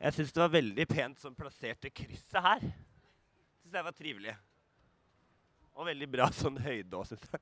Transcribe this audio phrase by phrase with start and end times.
[0.00, 2.62] Jeg syns det var veldig pent som plasserte krysset her.
[3.60, 4.32] Syns jeg var trivelig.
[5.76, 7.40] Og veldig bra sånn høyde òg, syns jeg.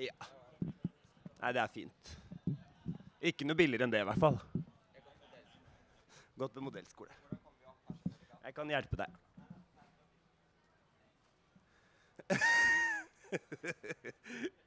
[0.00, 0.28] Ja.
[1.40, 2.12] Nei, det er fint.
[3.32, 4.36] Ikke noe billigere enn det, i hvert fall.
[6.40, 7.12] Gått på modellskole.
[8.44, 9.10] Jeg kan hjelpe deg.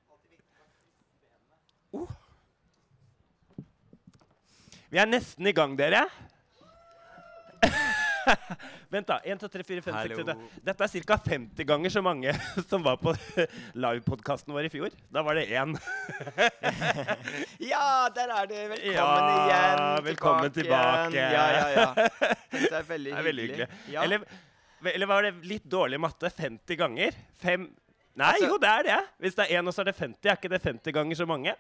[1.93, 2.10] oh.
[4.93, 6.04] Vi er nesten i gang, dere.
[8.93, 9.18] Vent, da.
[9.25, 11.15] 1, 2, 3, 4, 5, 6, 7 Dette er ca.
[11.25, 12.34] 50 ganger så mange
[12.70, 13.14] som var på
[13.84, 14.93] livepodkasten vår i fjor.
[15.11, 15.74] Da var det én.
[17.60, 18.56] ja, der er du.
[18.75, 20.06] Velkommen Ja, igjen.
[20.07, 21.10] velkommen tilbake.
[21.10, 21.18] tilbake.
[21.18, 21.87] Ja, ja, ja.
[22.54, 23.68] Dette er veldig Det er veldig hyggelig.
[23.73, 23.93] hyggelig.
[23.98, 24.06] Ja.
[24.06, 26.29] Eller, eller var det litt dårlig matte?
[26.29, 27.18] 50 ganger?
[27.42, 27.71] Fem
[28.14, 28.98] Nei, Altså- jo, det er det.
[29.25, 31.25] Hvis det er én, og så er det 50, er ikke det 50 ganger så
[31.25, 31.56] mange?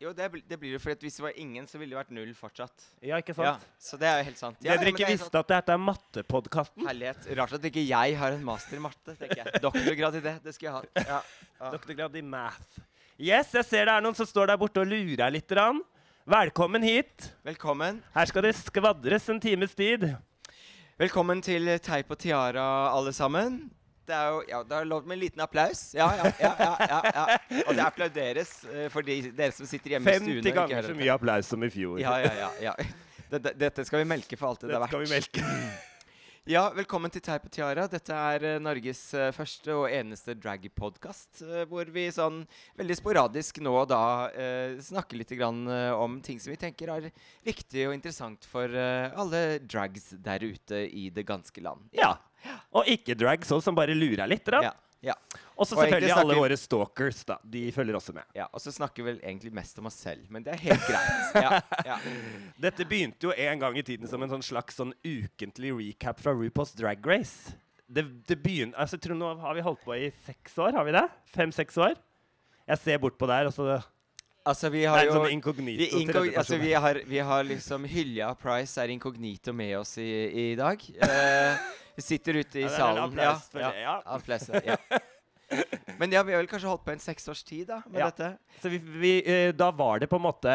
[0.00, 2.12] Jo, det, bl- det blir det, for hvis det var ingen, så ville det vært
[2.16, 2.86] null fortsatt.
[3.04, 3.66] Ja, ikke Ja, sant?
[3.84, 4.56] så det er jo helt sant.
[4.64, 5.34] Ja, dere ikke visste sant.
[5.42, 6.86] at dette er mattepodkasten?
[6.88, 7.26] Herlighet.
[7.36, 9.60] Rart at ikke jeg har en master i matte, tenker jeg.
[9.60, 10.32] Doktorgrad i det.
[10.46, 11.04] Det skal jeg ha.
[11.04, 11.18] Ja.
[11.60, 11.72] Ja.
[11.76, 12.80] Doktorgrad i math.
[13.20, 15.52] Yes, jeg ser det er noen som står der borte og lurer litt.
[15.52, 15.82] Rann.
[16.30, 17.28] Velkommen hit.
[17.44, 18.00] Velkommen.
[18.16, 20.08] Her skal det skvadres en times tid.
[21.00, 22.64] Velkommen til Teip og Tiara,
[22.96, 23.66] alle sammen.
[24.10, 25.84] Det er jo, ja, det er lov med en liten applaus.
[25.94, 27.26] Ja, ja, ja, ja, ja.
[27.62, 30.40] Og det applauderes eh, for de, dere som sitter hjemme i stuen.
[30.40, 32.00] 50 ganger så mye applaus som i fjor.
[32.02, 32.50] Ja, ja, ja.
[32.72, 32.74] ja.
[33.30, 35.46] Dette, dette skal vi melke for alt det det er skal vi melke.
[36.48, 37.84] Ja, velkommen til Teip og Tiara.
[37.86, 42.40] Dette er eh, Norges eh, første og eneste drag-podkast, hvor vi sånn
[42.80, 44.00] veldig sporadisk nå og da
[44.32, 45.60] eh, snakker litt grann,
[45.94, 47.10] om ting som vi tenker er
[47.46, 51.84] viktig og interessant for eh, alle drags der ute i det ganske land.
[51.94, 52.16] Ja.
[52.76, 54.48] Og ikke drags òg, som bare lurer litt.
[54.50, 54.72] Ja,
[55.04, 55.14] ja.
[55.56, 56.22] Og så selvfølgelig snakker...
[56.22, 57.22] alle våre stalkers.
[57.28, 57.36] da.
[57.44, 58.24] De følger også med.
[58.36, 58.46] ja.
[58.52, 61.40] Og så snakker vi vel egentlig mest om oss selv, men det er helt greit.
[61.44, 61.98] Ja, ja.
[62.64, 66.34] Dette begynte jo en gang i tiden som en sånn slags sånn ukentlig recap fra
[66.36, 67.56] RuPaul's Drag Race.
[67.90, 70.86] Det, det begyn- altså, jeg tror Nå har vi holdt på i seks år, har
[70.86, 71.06] vi det?
[71.34, 71.96] Fem-seks år?
[72.70, 73.80] Jeg ser bort på der, og så
[74.48, 77.84] Altså, vi har Nei, jo sånn inkognito vi, inkog altså, vi, har, vi har liksom
[77.84, 80.80] Hylja Price er inkognito med oss i, i dag.
[81.10, 81.68] Eh,
[81.98, 83.02] vi sitter ute i Ja, det er en salen.
[83.10, 83.94] applaus for det, ja.
[84.16, 84.76] applaus, ja.
[85.98, 88.06] Men ja, vi har vel kanskje holdt på en seks års tid da, med Ja.
[88.08, 88.30] dette.
[88.62, 90.54] Så vi, vi, eh, da var det på en måte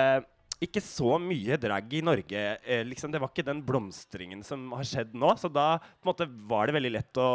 [0.64, 2.44] ikke så mye drag i Norge.
[2.64, 5.36] Eh, liksom, det var ikke den blomstringen som har skjedd nå.
[5.38, 5.76] Så da
[6.08, 7.30] måte var det veldig lett å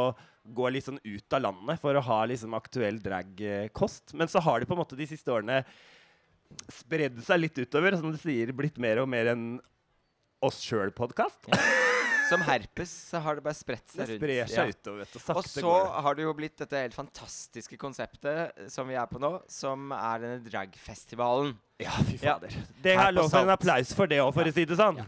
[0.51, 4.17] gå litt sånn ut av landet for å ha liksom aktuell dragkost.
[4.19, 5.61] Men så har det på en måte de siste årene
[6.71, 7.97] spredd seg litt utover.
[8.01, 9.61] Som du sier, blitt mer og mer en
[10.43, 11.51] oss sjøl-podkast.
[12.31, 14.13] Som herpes så har det bare spredt seg rundt.
[14.13, 14.75] Det sprer seg Ja.
[14.77, 14.99] utover.
[15.03, 16.03] vet du, Og så går det.
[16.05, 19.91] har det jo blitt dette helt fantastiske konseptet eh, som vi er på nå, som
[19.93, 21.57] er denne dragfestivalen.
[21.81, 22.35] Ja, fy Ja.
[22.39, 22.51] fader.
[22.83, 24.51] Det Her er lov for en applaus for det òg, for Ja.
[24.51, 25.05] å si det sånn.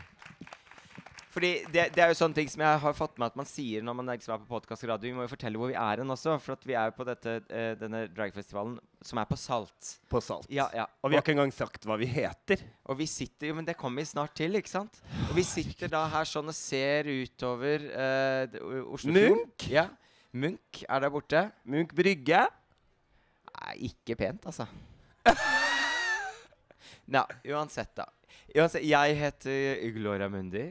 [1.33, 3.85] Fordi det, det er jo sånne ting som jeg har fått med at man sier
[3.85, 5.09] når man liksom er på podkast og radio.
[5.09, 7.07] Vi må jo fortelle hvor vi er hen også, for at vi er jo på
[7.09, 9.95] dette, eh, denne dragfestivalen som er på Salt.
[10.13, 10.51] På Salt.
[10.53, 10.85] Ja, ja.
[11.01, 12.61] Og vi har ikke engang sagt hva vi heter.
[12.93, 15.01] Og vi sitter jo, men det kommer vi snart til, ikke sant?
[15.31, 18.61] Og vi sitter da her sånn og ser utover uh,
[18.93, 19.41] Oslofjorden.
[19.41, 19.69] Munch?
[19.73, 19.89] Ja.
[20.37, 21.47] Munch er der borte.
[21.65, 22.45] Munch Brygge.
[23.57, 24.69] Nei, ikke pent, altså.
[27.13, 28.11] Nei, uansett, da.
[28.53, 30.69] Uansett, jeg heter Gloria Mundi.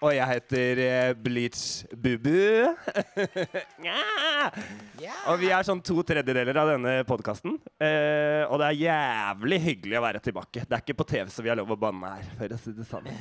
[0.00, 2.32] Og jeg heter eh, Bleach Bubu.
[5.28, 7.58] Og vi er sånn to tredjedeler av denne podkasten.
[7.76, 10.64] Eh, og det er jævlig hyggelig å være tilbake.
[10.64, 12.72] Det er ikke på TV, så vi har lov å banne her, for å si
[12.78, 13.12] det sånn.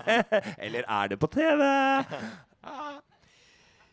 [0.64, 1.60] Eller er det på TV?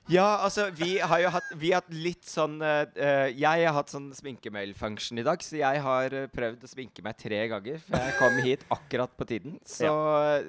[0.09, 3.91] Ja, altså, vi har jo hatt, vi har hatt litt sånn eh, Jeg har hatt
[3.91, 7.83] sånn sminkemail-function i dag, så jeg har prøvd å sminke meg tre ganger.
[7.83, 9.59] For jeg kom hit akkurat på tiden.
[9.67, 9.91] Så,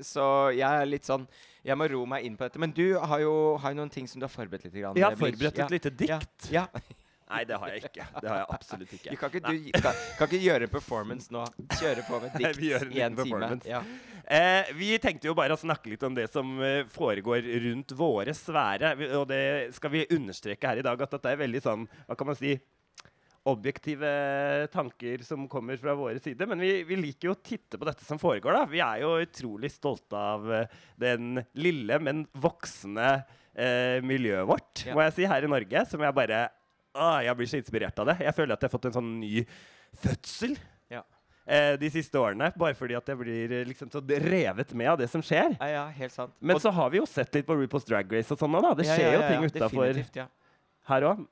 [0.06, 0.24] så
[0.54, 1.26] jeg er litt sånn
[1.64, 2.60] Jeg må ro meg inn på dette.
[2.62, 4.74] Men du har jo har noen ting som du har forberedt litt.
[4.80, 5.68] Grann, Jeg har forberedt et Ja.
[5.68, 6.50] lite dikt.
[6.50, 6.66] Ja.
[6.72, 6.82] ja.
[7.30, 8.04] Nei, det har jeg ikke.
[8.20, 9.10] Det har jeg absolutt ikke.
[9.12, 11.44] Du kan ikke, du, kan, kan ikke gjøre performance nå.
[11.78, 13.50] Kjøre på med dikt Vi i en time.
[13.70, 13.82] Ja.
[14.26, 18.34] Eh, vi tenkte jo bare å snakke litt om det som eh, foregår rundt våre
[18.34, 18.96] sfære.
[19.20, 22.32] Og det skal vi understreke her i dag, at dette er veldig sånn Hva kan
[22.32, 22.56] man si?
[23.48, 24.08] Objektive
[24.72, 26.46] tanker som kommer fra våre sider.
[26.50, 28.52] Men vi, vi liker jo å titte på dette som foregår.
[28.52, 28.66] da.
[28.68, 30.66] Vi er jo utrolig stolte av eh,
[31.00, 33.06] den lille, men voksende
[33.56, 34.92] eh, miljøet vårt, Ja.
[34.94, 35.86] må jeg si, her i Norge.
[35.88, 36.42] Som jeg bare
[36.94, 38.18] ah, Jeg blir så inspirert av det.
[38.26, 39.46] Jeg føler at jeg har fått en sånn ny
[40.04, 40.58] fødsel
[40.92, 41.02] Ja.
[41.48, 42.52] eh, de siste årene.
[42.60, 45.56] Bare fordi at jeg blir eh, liksom så revet med av det som skjer.
[45.58, 46.36] ja, ja, helt sant.
[46.44, 48.68] Men Og- så har vi jo sett litt på RuPaul's Drag Race og sånn òg,
[48.68, 48.74] da.
[48.74, 50.24] Det skjer jo ting utafor
[50.92, 51.26] her òg.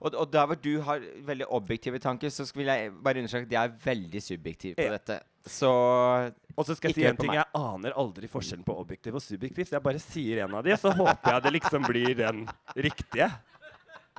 [0.00, 3.52] Og, og der hvor du har veldig objektive tanker, så vil jeg bare understreke at
[3.56, 4.90] jeg er veldig subjektiv på Ja.
[4.98, 5.20] dette.
[5.48, 5.68] Så
[6.58, 7.30] Og så skal jeg si en ting.
[7.30, 7.38] meg.
[7.40, 9.64] Jeg aner aldri forskjellen på objektiv og subjektiv.
[9.68, 12.42] Så jeg bare sier en av de, så håper jeg det liksom blir den
[12.76, 13.30] riktige.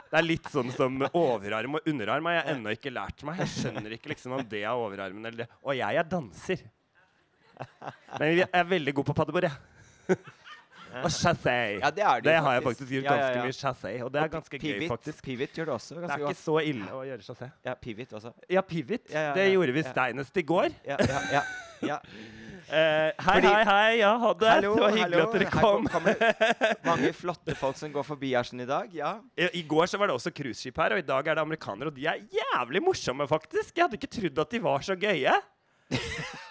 [0.10, 3.38] Det er litt sånn som overarm og underarm har jeg ennå ikke lært meg.
[3.44, 5.50] Jeg skjønner ikke liksom om det er overarmen eller det.
[5.62, 6.64] Og jeg er danser.
[8.18, 10.18] Men jeg er veldig god på paddebord, jeg.
[11.04, 11.56] Og chassé.
[11.80, 12.90] Ja, det er det det har jeg faktisk.
[12.90, 13.44] gjort Ja, ja, ganske ja.
[13.46, 13.94] mye chassé.
[14.04, 15.24] Og det er ganske gøy, faktisk.
[15.24, 17.52] Pivot gjør det også Det ganske er ikke så ille å gjøre chassé.
[17.66, 18.34] Ja, pivot også.
[18.50, 19.08] Ja, pivot.
[19.38, 20.70] Det gjorde vi steinest i går.
[20.88, 20.98] Ja,
[21.86, 22.00] ja.
[22.70, 23.94] Eh, hei, Fordi- hei, hei.
[23.98, 24.50] Ja, ha det.
[24.50, 25.30] Hallo, det var hyggelig hallo.
[25.30, 25.88] at dere kom.
[25.90, 26.04] kom.
[26.92, 28.92] mange flotte folk som går forbi her sånn i dag.
[28.94, 29.16] Ja.
[29.34, 31.90] I, I går så var det også cruiseskip her, og i dag er det amerikanere.
[31.90, 33.74] Og de er jævlig morsomme, faktisk.
[33.74, 35.34] Jeg hadde ikke trodd at de var så gøye.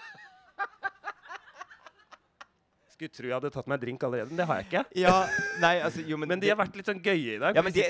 [2.99, 4.81] Skulle tro jeg hadde tatt meg en drink allerede, men det har jeg ikke.
[4.99, 5.13] ja.
[5.63, 7.55] Nei, altså Jo, men, Men de har vært litt sånn gøye i dag.
[7.55, 7.85] Ja, men de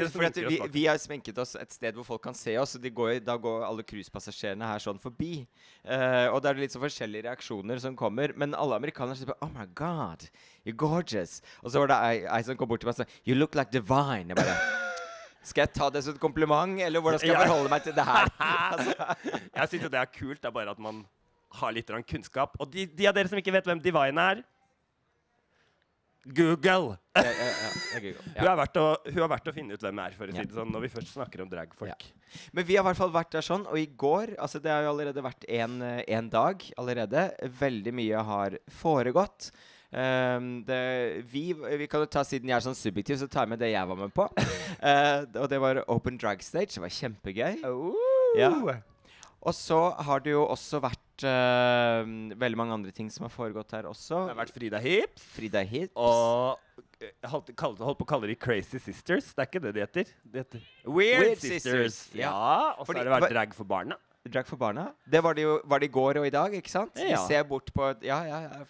[0.44, 3.14] vi, vi har sminket oss et sted hvor folk kan se oss, og de går,
[3.24, 5.46] da går alle cruisepassasjerene her sånn forbi.
[5.80, 8.36] Uh, og da er det litt så forskjellige reaksjoner som kommer.
[8.36, 10.26] Men alle amerikanere sier Oh my God,
[10.68, 11.38] you're gorgeous.
[11.64, 13.56] Og så var det ei, ei som kom bort til meg og sa You look
[13.56, 14.28] like divine.
[14.28, 14.58] Jeg bare
[15.48, 18.04] Skal jeg ta det som et kompliment, eller hvordan skal jeg forholde meg til det
[18.04, 18.28] her?
[18.74, 18.92] altså,
[19.56, 20.42] Jeg syns jo det er kult.
[20.42, 21.06] Det er bare at man
[21.62, 22.60] har litt kunnskap.
[22.60, 24.44] Og de, de av dere som ikke vet hvem Divine er
[26.24, 26.98] Google!
[27.14, 28.24] ja, ja, ja, Google.
[28.38, 30.34] Hun, har vært å, hun har vært å finne ut hvem jeg er, for å
[30.36, 32.04] si det sånn, når vi først snakker om dragfolk.
[32.52, 34.84] Men vi har i hvert fall vært der sånn, og i går Altså, det har
[34.84, 37.24] jo allerede vært en dag allerede.
[37.60, 39.50] Veldig mye har foregått.
[39.88, 43.54] Um, det, vi, vi kan jo ta Siden jeg er sånn subjektiv, så tar jeg
[43.54, 44.26] med det jeg var med på.
[44.28, 46.74] uh, og det var Open Drag Stage.
[46.76, 47.62] Det var kjempegøy.
[48.36, 48.52] Ja.
[49.38, 53.72] Og så har det jo også vært eh, veldig mange andre ting som har foregått
[53.76, 54.24] her også.
[54.28, 55.24] Det har vært Frida Hips.
[55.34, 55.92] Frida Hips.
[55.96, 56.58] Og
[57.32, 59.32] holdt, holdt på å kalle de Crazy Sisters.
[59.34, 60.12] Det er ikke det de heter.
[60.24, 61.98] De heter Weird, Weird Sisters.
[61.98, 62.72] Sisters, Ja, ja.
[62.78, 63.98] Og så har det vært drag for barna.
[64.28, 64.90] Drag for barna.
[65.08, 66.92] Det var det jo var det i går og i dag, ikke sant?
[66.98, 68.66] Vi ser bort på Ja, ja, ja.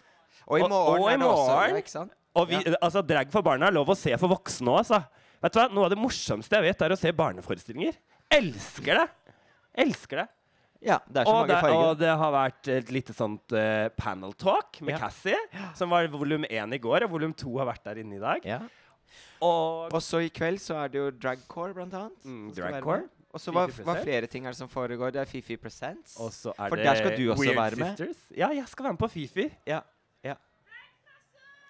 [0.48, 1.56] Og i morgen og i er det også.
[1.58, 2.14] Ja, ikke sant?
[2.38, 5.02] Og vi, altså, drag for barna er lov å se for voksne òg, altså.
[5.42, 5.66] Vet du hva?
[5.74, 7.98] Noe av det morsomste jeg vet, er å se barneforestillinger.
[8.38, 9.06] Elsker det!
[9.84, 10.26] Elsker det.
[10.80, 11.84] Ja, det er så Og mange det, farger.
[11.88, 14.98] og det har vært et lite sånt uh, panel talk med Ja.
[15.02, 15.38] Cassie,
[15.74, 18.44] som var volum én i går, og volum to har vært der inne i dag.
[18.46, 18.60] Ja.
[19.42, 22.24] Og Og så i kveld så er det jo dragcore, blant annet.
[22.24, 23.08] Mm, dragcore.
[23.34, 25.10] Og så hva, hva flere ting er det som foregår?
[25.12, 26.14] Det er Fifi Presents.
[26.18, 27.96] Og så er For det der skal du også Weird være med.
[27.98, 28.22] Sisters.
[28.38, 29.44] Ja, jeg skal være med på Fifi.
[29.66, 29.80] Ja.
[30.24, 30.34] ja.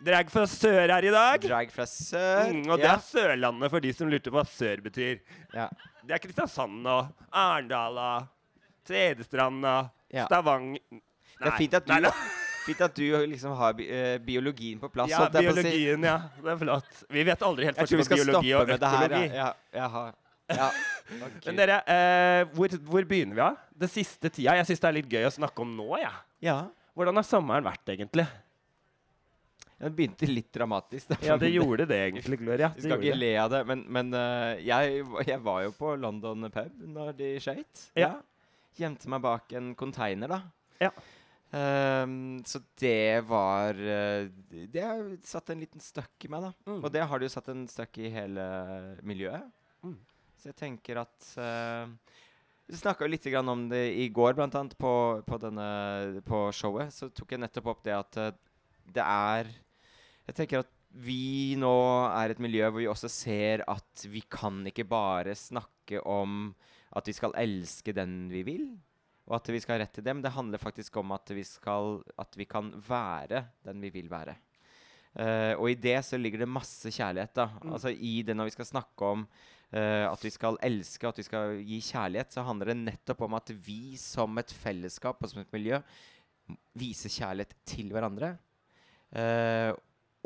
[0.06, 1.42] Drag fra sør her i dag.
[1.42, 2.52] Drag fra sør.
[2.54, 5.18] Mm, og det er Sørlandet for de som lurte på hva sør betyr.
[5.54, 5.66] ja.
[6.06, 7.98] Det er Kristiansand og Arendal
[8.88, 9.64] og Tvedestrand
[10.08, 10.24] Ja.
[10.24, 10.80] Stavanger
[11.38, 12.12] Det er fint at du, Nei, nei.
[12.68, 15.12] fint at du liksom har bi eh, biologien på plass.
[15.12, 16.16] Ja, biologien, ja.
[16.40, 17.04] Det er flott.
[17.12, 19.04] Vi vet aldri helt forskjell på biologi og med det her.
[19.12, 19.36] økologi.
[19.36, 20.02] Ja, ja,
[20.58, 20.66] ja.
[21.08, 21.44] Okay.
[21.46, 23.60] Men dere, eh, hvor, hvor begynner vi av?
[23.84, 24.56] Det siste tida?
[24.58, 26.18] Jeg syns det er litt gøy å snakke om nå, jeg.
[26.48, 26.58] ja.
[26.98, 28.24] Hvordan har sommeren vært, egentlig?
[29.78, 31.12] Den begynte litt dramatisk.
[31.12, 31.18] da.
[31.22, 32.72] Ja, det gjorde det egentlig, Gloria.
[32.74, 33.20] Vi skal ikke det.
[33.20, 37.28] le av det, men, men eh, jeg, jeg var jo på London pub når de
[37.44, 37.84] skøyt.
[37.94, 38.16] Ja.
[38.78, 40.42] Gjemte meg bak en konteiner, da.
[40.82, 40.92] Ja.
[41.48, 44.26] Um, så det var eh,
[44.68, 46.50] Det har satt en liten støkk i meg, da.
[46.68, 46.82] Mm.
[46.82, 48.44] Og det har det jo satt en støkk i hele
[49.06, 49.46] miljøet.
[49.86, 49.96] Mm.
[50.38, 51.88] Så jeg tenker at uh,
[52.68, 54.92] Vi snakka litt grann om det i går, blant annet, på,
[55.24, 55.68] på, denne,
[56.28, 56.92] på showet.
[56.94, 58.30] Så tok jeg nettopp opp det at uh,
[58.92, 59.48] det er
[60.28, 61.76] Jeg tenker at vi nå
[62.08, 66.54] er et miljø hvor vi også ser at vi kan ikke bare snakke om
[66.96, 68.68] at vi skal elske den vi vil,
[69.28, 71.44] og at vi skal ha rett til det, men det handler faktisk om at vi,
[71.44, 74.38] skal, at vi kan være den vi vil være.
[75.18, 77.34] Uh, og i det så ligger det masse kjærlighet.
[77.36, 77.48] da.
[77.60, 77.72] Mm.
[77.74, 81.26] Altså I det når vi skal snakke om uh, at vi skal elske, at vi
[81.26, 85.42] skal gi kjærlighet, så handler det nettopp om at vi som et fellesskap og som
[85.42, 85.80] et miljø
[86.78, 88.36] viser kjærlighet til hverandre.
[89.08, 89.72] Eh,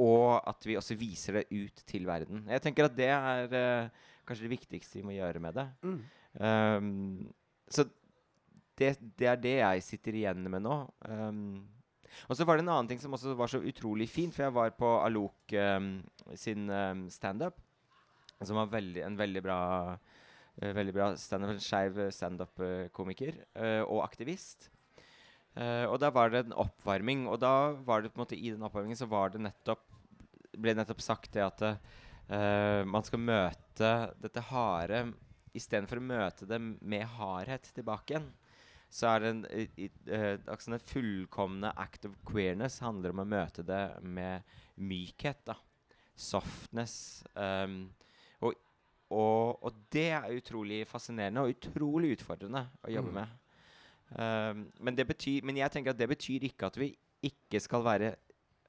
[0.03, 2.45] og at vi også viser det ut til verden.
[2.51, 5.69] Jeg tenker at det er uh, kanskje det viktigste vi må gjøre med det.
[5.87, 6.01] Mm.
[6.43, 7.33] Um,
[7.71, 7.87] så
[8.79, 10.79] det, det er det jeg sitter igjen med nå.
[11.09, 11.63] Um,
[12.29, 14.57] og så var det en annen ting som også var så utrolig fint, for jeg
[14.57, 15.95] var på Alok um,
[16.37, 17.61] sin um, standup,
[18.43, 19.61] som var veldig, en veldig bra
[19.95, 24.71] uh, veldig bra standup, en skeiv standup-komiker uh, og aktivist.
[25.53, 28.53] Uh, og da var det en oppvarming, og da var det på en måte i
[28.53, 29.85] den oppvarmingen så var det nettopp
[30.59, 35.05] ble nettopp sagt det at uh, man skal møte dette harde
[35.53, 38.31] Istedenfor å møte det med hardhet tilbake igjen,
[38.93, 43.21] så er det en, i, i, eh, altså den fullkomne act of queerness handler om
[43.21, 44.49] å møte det med
[44.81, 45.43] mykhet.
[45.49, 45.59] da
[46.17, 46.95] Softness.
[47.37, 47.91] Um,
[48.41, 48.57] og,
[49.13, 53.21] og, og det er utrolig fascinerende og utrolig utfordrende å jobbe Mm.
[53.21, 53.39] med.
[54.13, 56.95] Um, men, det betyr, men jeg tenker at det betyr ikke at vi
[57.25, 58.15] ikke skal være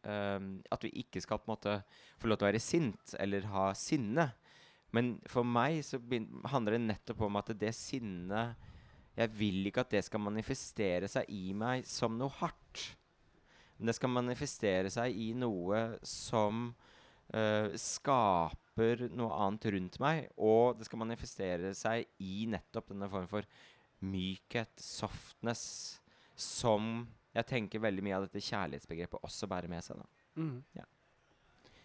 [0.03, 1.75] um, At vi ikke skal på en måte
[2.22, 4.29] få lov til å være sint eller ha sinne.
[4.93, 6.00] Men for meg så
[6.51, 8.69] handler det nettopp om at det sinnet
[9.17, 12.93] Jeg vil ikke at det skal manifestere seg i meg som noe hardt.
[13.77, 16.69] Men det skal manifestere seg i noe som
[17.36, 20.29] uh, skaper noe annet rundt meg.
[20.38, 23.50] Og det skal manifestere seg i nettopp denne form for
[24.03, 25.65] mykhet, softness,
[26.36, 29.97] som jeg tenker veldig mye av dette kjærlighetsbegrepet også bærer med seg.
[29.97, 30.43] da.
[30.75, 30.85] Ja.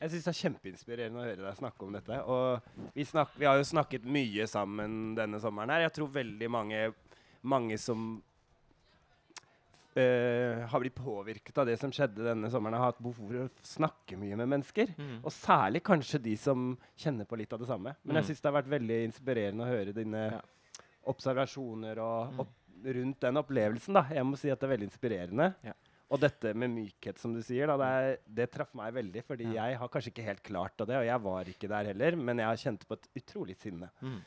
[0.00, 2.18] Jeg syns det er kjempeinspirerende å høre deg snakke om dette.
[2.24, 2.60] Og
[2.94, 5.80] vi, snak, vi har jo snakket mye sammen denne sommeren her.
[5.88, 6.92] Jeg tror veldig mange,
[7.42, 8.22] mange som
[9.98, 13.48] eh, har blitt påvirket av det som skjedde denne sommeren, har hatt behov for å
[13.66, 14.92] snakke mye med mennesker.
[15.24, 17.96] Og særlig kanskje de som kjenner på litt av det samme.
[18.04, 18.20] Men Mm.
[18.22, 20.40] jeg syns det har vært veldig inspirerende å høre dine Ja.
[21.06, 22.40] observasjoner og Mm.
[22.40, 22.52] opp,
[22.85, 23.94] rundt den opplevelsen.
[23.94, 24.02] da.
[24.14, 25.54] Jeg må si at det er veldig inspirerende.
[25.64, 25.73] Ja.
[26.11, 29.23] Og dette med mykhet, som du sier, da, det, er, det traff meg veldig.
[29.28, 29.66] Fordi Ja.
[29.68, 32.38] jeg har kanskje ikke helt klart av det, og jeg var ikke der heller, men
[32.38, 33.90] jeg har kjent på et utrolig sinne.
[34.00, 34.20] Mm.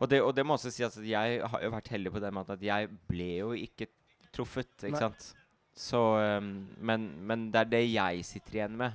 [0.00, 2.34] Og, det, og det må også si at jeg har jo vært heldig på den
[2.34, 3.86] måten at jeg ble jo ikke
[4.32, 5.00] truffet, ikke Nei.
[5.00, 5.34] sant?
[5.74, 5.98] Så,
[6.38, 8.92] um, men, men det er det jeg sitter igjen med,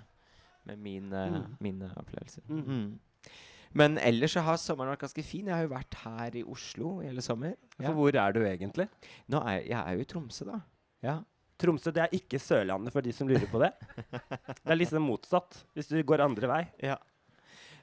[0.68, 1.56] med mine, Mm.
[1.60, 2.44] mine opplevelser.
[2.48, 3.00] Mm.
[3.74, 5.48] Men ellers så har sommeren vært ganske fin.
[5.48, 7.56] Jeg har jo vært her i Oslo i hele sommer.
[7.78, 8.88] For hvor er du egentlig?
[9.34, 10.62] Nå er jeg, er jo i Tromsø, da.
[11.04, 11.18] Ja.
[11.58, 13.72] Tromsø det er ikke Sørlandet, for de som lurer på det.
[14.62, 16.64] Det er liksom motsatt, hvis du går andre vei.
[16.86, 16.98] ja.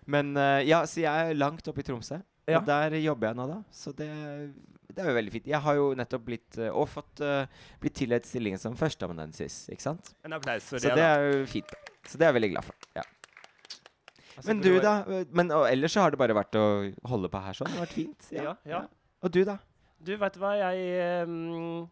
[0.06, 2.18] Men uh, ja, så jeg er langt oppe i Tromsø.
[2.44, 2.58] Ja.
[2.58, 3.56] Og der jobber jeg nå, da.
[3.72, 4.08] Så det,
[4.92, 5.46] det er jo veldig fint.
[5.48, 7.46] Jeg har jo nettopp blitt uh, Og fått uh,
[7.80, 10.12] blitt tildelt stillingen som førsteamanuensis, ikke sant?
[10.28, 10.98] En applaus for Så det.
[11.00, 11.72] det er jo fint.
[12.04, 12.88] Så det er jeg veldig glad for.
[13.00, 13.06] Ja.
[14.36, 14.94] Altså, Men du, da?
[15.06, 16.64] Eh, Men og ellers så har det bare vært å
[17.10, 17.70] holde på her sånn.
[17.70, 18.32] Det har vært fint.
[18.34, 18.82] Ja, ja.
[19.24, 19.58] Og du, da?
[20.04, 21.86] Du, vet du hva, jeg um,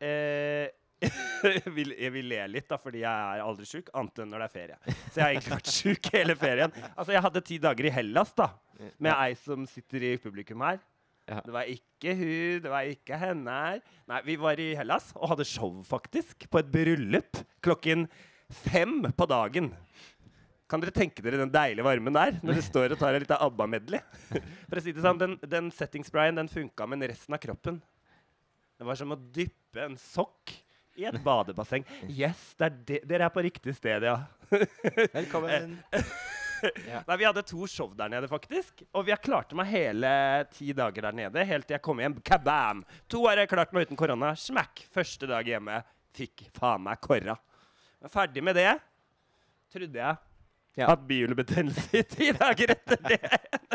[0.00, 0.70] eh,
[1.76, 4.48] vil, jeg vil le litt, da, fordi jeg er aldri sjuk, annet enn når det
[4.48, 4.78] er ferie.
[4.86, 6.80] Så jeg har egentlig vært sjuk hele ferien.
[6.94, 8.48] Altså, Jeg hadde ti dager i Hellas da,
[8.96, 10.80] med ei som sitter i publikum her.
[11.30, 11.38] Ja.
[11.44, 13.82] Det var ikke hun, det var ikke henne her.
[14.10, 18.08] Nei, vi var i Hellas og hadde show, faktisk, på et bryllup klokken
[18.52, 19.70] fem på dagen.
[20.72, 23.42] Kan dere tenke dere den deilige varmen der, når du står og tar en liten
[23.44, 23.98] ABBA-medley?
[24.70, 27.76] For å si det sånn, den, den settingsprayen den funka, men resten av kroppen
[28.80, 30.54] Det var som å dyppe en sokk
[30.96, 31.84] i et badebasseng.
[32.08, 34.16] Yes, det er de, dere er på riktig sted, ja.
[35.18, 35.76] Velkommen.
[36.62, 38.80] Nei, Vi hadde to show der nede, faktisk.
[38.96, 40.08] Og vi har klarte meg hele
[40.56, 42.16] ti dager der nede, helt til jeg kom hjem.
[42.24, 42.84] Kabam!
[43.12, 44.32] To har jeg klart meg uten korona.
[44.40, 44.86] Smack!
[44.96, 45.82] Første dag hjemme.
[46.16, 47.36] Fikk faen meg korra.
[48.00, 48.70] Men ferdig med det,
[49.72, 50.31] trodde jeg.
[50.78, 50.86] Ja.
[50.88, 53.18] Hatt bihulebetennelse i ti dager etter det.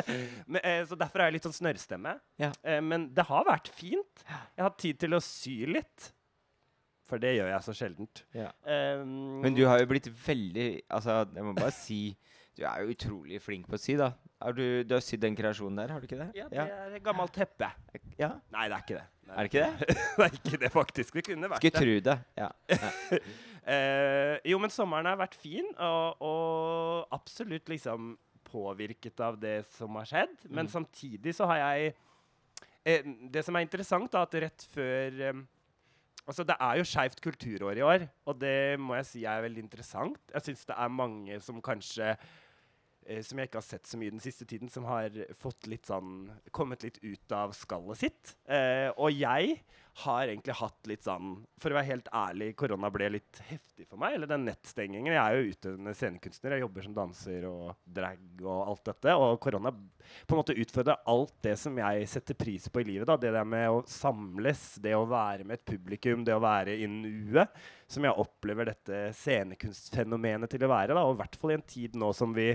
[0.51, 2.15] men, eh, så derfor har jeg litt sånn snørrstemme.
[2.41, 2.49] Ja.
[2.65, 4.23] Eh, men det har vært fint.
[4.25, 6.11] Jeg har hatt tid til å sy litt.
[7.07, 8.23] For det gjør jeg så sjeldent.
[8.35, 8.49] Ja.
[8.67, 11.99] Um, Men du har jo blitt veldig Altså, jeg må bare si
[12.57, 14.09] Du er jo utrolig flink på å sy, da.
[14.43, 16.27] Har du, du har sydd den kreasjonen der, har du ikke det?
[16.35, 17.69] Ja, det er et gammelt teppe.
[18.19, 18.33] ja.
[18.53, 19.05] Nei, det er ikke det.
[19.27, 19.37] Nei.
[19.37, 19.95] Er det ikke det?
[20.17, 21.15] det er ikke det, faktisk.
[21.17, 21.85] Det kunne vært Skulle det.
[21.87, 22.17] tro det.
[22.37, 22.49] Ja.
[23.67, 28.13] Eh, jo, men sommeren har vært fin, og, og absolutt liksom
[28.47, 30.37] påvirket av det som har skjedd.
[30.47, 30.71] Men Mm.
[30.71, 31.93] samtidig så har jeg
[32.85, 35.41] eh, Det som er interessant, da, at rett før eh,
[36.27, 39.61] Altså, Det er jo Skeivt kulturår i år, og det må jeg si er veldig
[39.63, 40.17] interessant.
[40.33, 42.09] Jeg syns det er mange som kanskje
[43.07, 45.09] eh, som jeg ikke har sett så mye den siste tiden, som har
[45.39, 48.33] fått litt sånn kommet litt ut av skallet sitt.
[48.47, 49.61] Eh, og jeg
[50.03, 53.97] har egentlig hatt litt sånn For å være helt ærlig, korona ble litt heftig for
[54.01, 54.17] meg.
[54.17, 55.13] Eller den nettstengingen.
[55.15, 56.55] Jeg er jo utøvende scenekunstner.
[56.55, 59.15] Jeg jobber som danser og drag og alt dette.
[59.17, 63.07] Og korona på en måte utfordra alt det som jeg setter pris på i livet.
[63.09, 66.77] da Det der med å samles, det å være med et publikum, det å være
[66.77, 67.55] i nuet.
[67.89, 70.93] Som jeg opplever dette scenekunstfenomenet til å være.
[70.93, 72.51] da Og i hvert fall i en tid nå som vi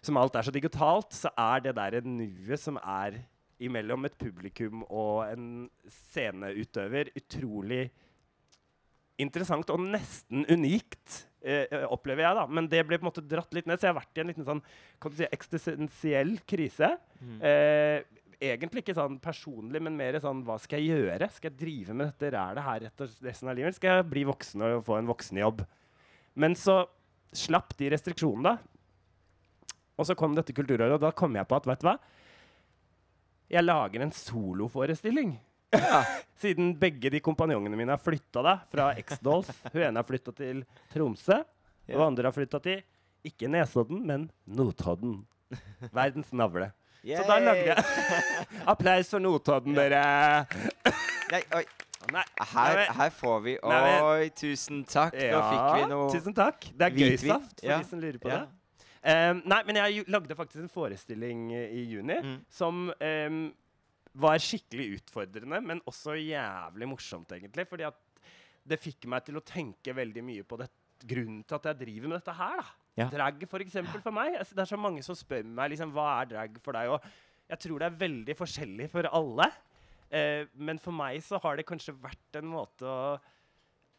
[0.00, 3.20] som alt er så digitalt, så er det der nuet som er
[3.60, 5.48] imellom et publikum og en
[5.88, 7.88] sceneutøver utrolig
[9.20, 12.36] interessant og nesten unikt, eh, eh, opplever jeg.
[12.38, 12.46] da.
[12.46, 14.32] Men det ble på en måte dratt litt ned, så jeg har vært i en
[14.32, 14.62] liten sånn
[15.00, 16.94] kan du si, eksistensiell krise.
[17.20, 17.38] Mm.
[17.42, 21.28] Eh, egentlig ikke sånn personlig, men mer sånn hva skal jeg gjøre?
[21.34, 23.76] Skal jeg drive med dette rælet her etter resten av livet?
[23.76, 25.66] Skal jeg bli voksen og få en voksenjobb?
[26.40, 26.82] Men så
[27.36, 28.58] slapp de restriksjonene, da.
[30.00, 31.98] Og så kom dette kulturåret, og da kom jeg på at vet du hva?
[33.50, 35.32] Jeg lager en soloforestilling.
[36.42, 39.50] Siden begge de kompanjongene mine har flytta da, fra X-Dolls.
[39.72, 40.62] Hun ene har flytta til
[40.94, 41.40] Tromsø,
[41.94, 42.82] og andre har flytta til
[43.26, 45.20] ikke Nesodden, men Notodden.
[45.96, 46.70] Verdens navle.
[47.00, 47.84] Så da lagde jeg
[48.68, 50.00] Applaus for Notodden, dere.
[51.32, 51.62] Nei, oi.
[52.14, 52.22] Nei,
[52.54, 55.12] Her, her får vi Oi, tusen takk.
[55.20, 56.64] Nå fikk vi noe Tusen takk.
[56.72, 57.76] Det er gøy gøysaft, for Ja.
[57.82, 58.38] de som lurer på Ja.
[58.40, 58.59] det.
[59.02, 62.34] Em, nei, men jeg lagde faktisk en forestilling eh, i juni Mm.
[62.52, 63.38] som um,
[64.20, 67.64] var skikkelig utfordrende, men også jævlig morsomt, egentlig.
[67.70, 67.96] Fordi at
[68.68, 70.68] det fikk meg til å tenke veldig mye på det,
[71.08, 72.60] grunnen til at jeg driver med dette her.
[72.60, 72.66] da.
[73.00, 73.06] Ja.
[73.08, 74.34] Drag, for eksempel, for meg.
[74.36, 76.90] Altså, det er så mange som spør meg liksom, hva er drag for deg.
[76.92, 77.00] Og
[77.48, 79.48] jeg tror det er veldig forskjellig for alle.
[80.12, 83.14] Uh, men for meg så har det kanskje vært en måte å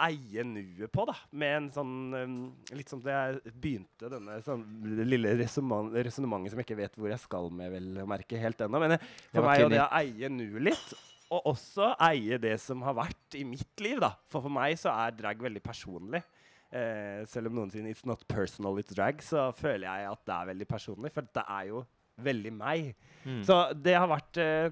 [0.01, 1.15] eie nuet på, da.
[1.37, 2.35] Med en sånn um,
[2.73, 4.65] Litt som det jeg begynte denne sånn
[5.05, 8.81] lille resonnementet som jeg ikke vet hvor jeg skal med, vel å merke, helt ennå.
[8.81, 10.91] Men eh, for meg det å eie nuet litt,
[11.31, 14.13] og også eie det som har vært i mitt liv, da.
[14.31, 16.23] For for meg så er drag veldig personlig.
[16.71, 20.35] Eh, selv om noen sier 'it's not personal, it's drag', så føler jeg at det
[20.35, 21.11] er veldig personlig.
[21.11, 21.85] For det er jo
[22.21, 22.95] veldig meg.
[23.25, 23.43] Mm.
[23.43, 24.71] Så det har vært eh,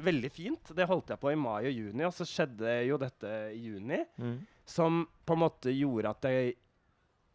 [0.00, 0.72] veldig fint.
[0.76, 4.00] Det holdt jeg på i mai og juni, og så skjedde jo dette i juni.
[4.18, 4.38] Mm.
[4.64, 6.54] Som på en måte gjorde at jeg,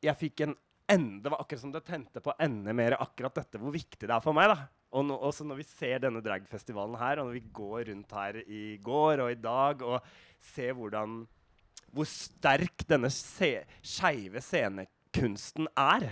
[0.01, 0.57] jeg fikk en
[0.89, 4.15] ende Det var akkurat som det tente på enda mer akkurat dette, hvor viktig det
[4.15, 4.49] er for meg.
[4.49, 4.69] da.
[4.97, 8.39] Og nå, også når vi ser denne dragfestivalen her, og når vi går rundt her
[8.41, 10.07] i går og i dag og
[10.41, 11.19] ser hvordan
[11.93, 16.05] hvor sterk denne skeive scenekunsten er.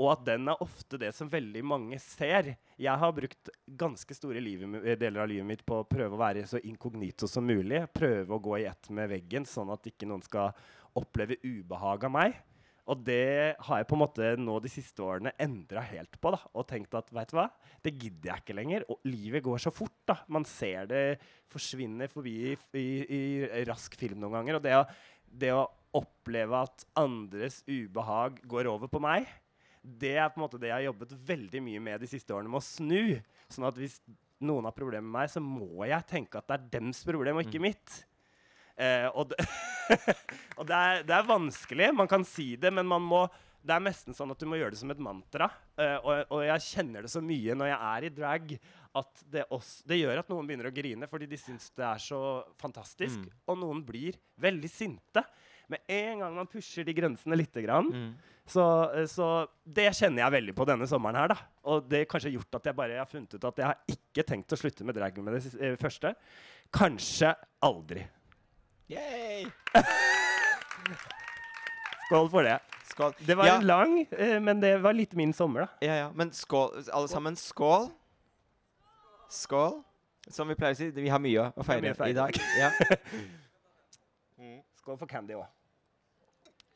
[0.00, 2.54] Og at den er ofte det som veldig mange ser.
[2.80, 6.46] Jeg har brukt ganske store livet, deler av livet mitt på å prøve å være
[6.48, 7.82] så inkognito som mulig.
[7.92, 10.54] Prøve å gå i ett med veggen, sånn at ikke noen skal
[10.96, 12.38] oppleve ubehag av meg.
[12.90, 16.32] Og det har jeg på en måte nå de siste årene endra helt på.
[16.32, 17.46] da, Og tenkt at vet du hva,
[17.84, 18.86] det gidder jeg ikke lenger.
[18.90, 19.94] Og livet går så fort.
[20.08, 21.04] da, Man ser det
[21.52, 24.58] forsvinne forbi i, i, i rask film noen ganger.
[24.58, 24.82] Og det å,
[25.44, 25.68] det å
[26.00, 29.28] oppleve at andres ubehag går over på meg,
[29.80, 32.52] det er på en måte det jeg har jobbet veldig mye med de siste årene,
[32.52, 33.20] med å snu.
[33.50, 33.98] Sånn at hvis
[34.44, 37.48] noen har problemer med meg, så må jeg tenke at det er dems problem, og
[37.48, 38.00] ikke mitt.
[38.80, 39.40] Eh, og det,
[40.58, 41.92] og det, er, det er vanskelig.
[41.96, 43.24] Man kan si det, men man må
[43.60, 45.50] det er nesten sånn at du må gjøre det som et mantra.
[45.76, 48.54] Eh, og, og jeg kjenner det så mye når jeg er i drag,
[49.00, 52.00] at det, også, det gjør at noen begynner å grine fordi de syns det er
[52.02, 52.20] så
[52.60, 53.20] fantastisk.
[53.20, 53.42] Mm.
[53.52, 55.24] Og noen blir veldig sinte.
[55.70, 58.14] Med en gang man pusher de grensene lite grann, Mm.
[58.50, 58.64] så,
[58.98, 61.36] eh, så det kjenner jeg veldig på denne sommeren her, da.
[61.70, 64.24] Og det har kanskje gjort at jeg bare har funnet ut at jeg har ikke
[64.26, 66.14] tenkt å slutte med drag med det eh, første.
[66.74, 67.30] Kanskje
[67.62, 68.02] aldri.
[68.90, 69.46] Yay!
[72.08, 72.56] Skål for det.
[72.90, 73.14] Skål.
[73.22, 75.86] Det var ja, en lang, eh, men det var litt min sommer, da.
[75.86, 76.08] ja, ja.
[76.14, 77.36] Men skål, alle sammen.
[77.38, 77.86] Skål.
[79.30, 79.78] Skål.
[80.30, 82.10] Som vi pleier å si, vi har mye å feire mye å feire.
[82.10, 82.34] i dag.
[82.58, 82.70] Ja.
[84.80, 85.46] Skål for Candy òg.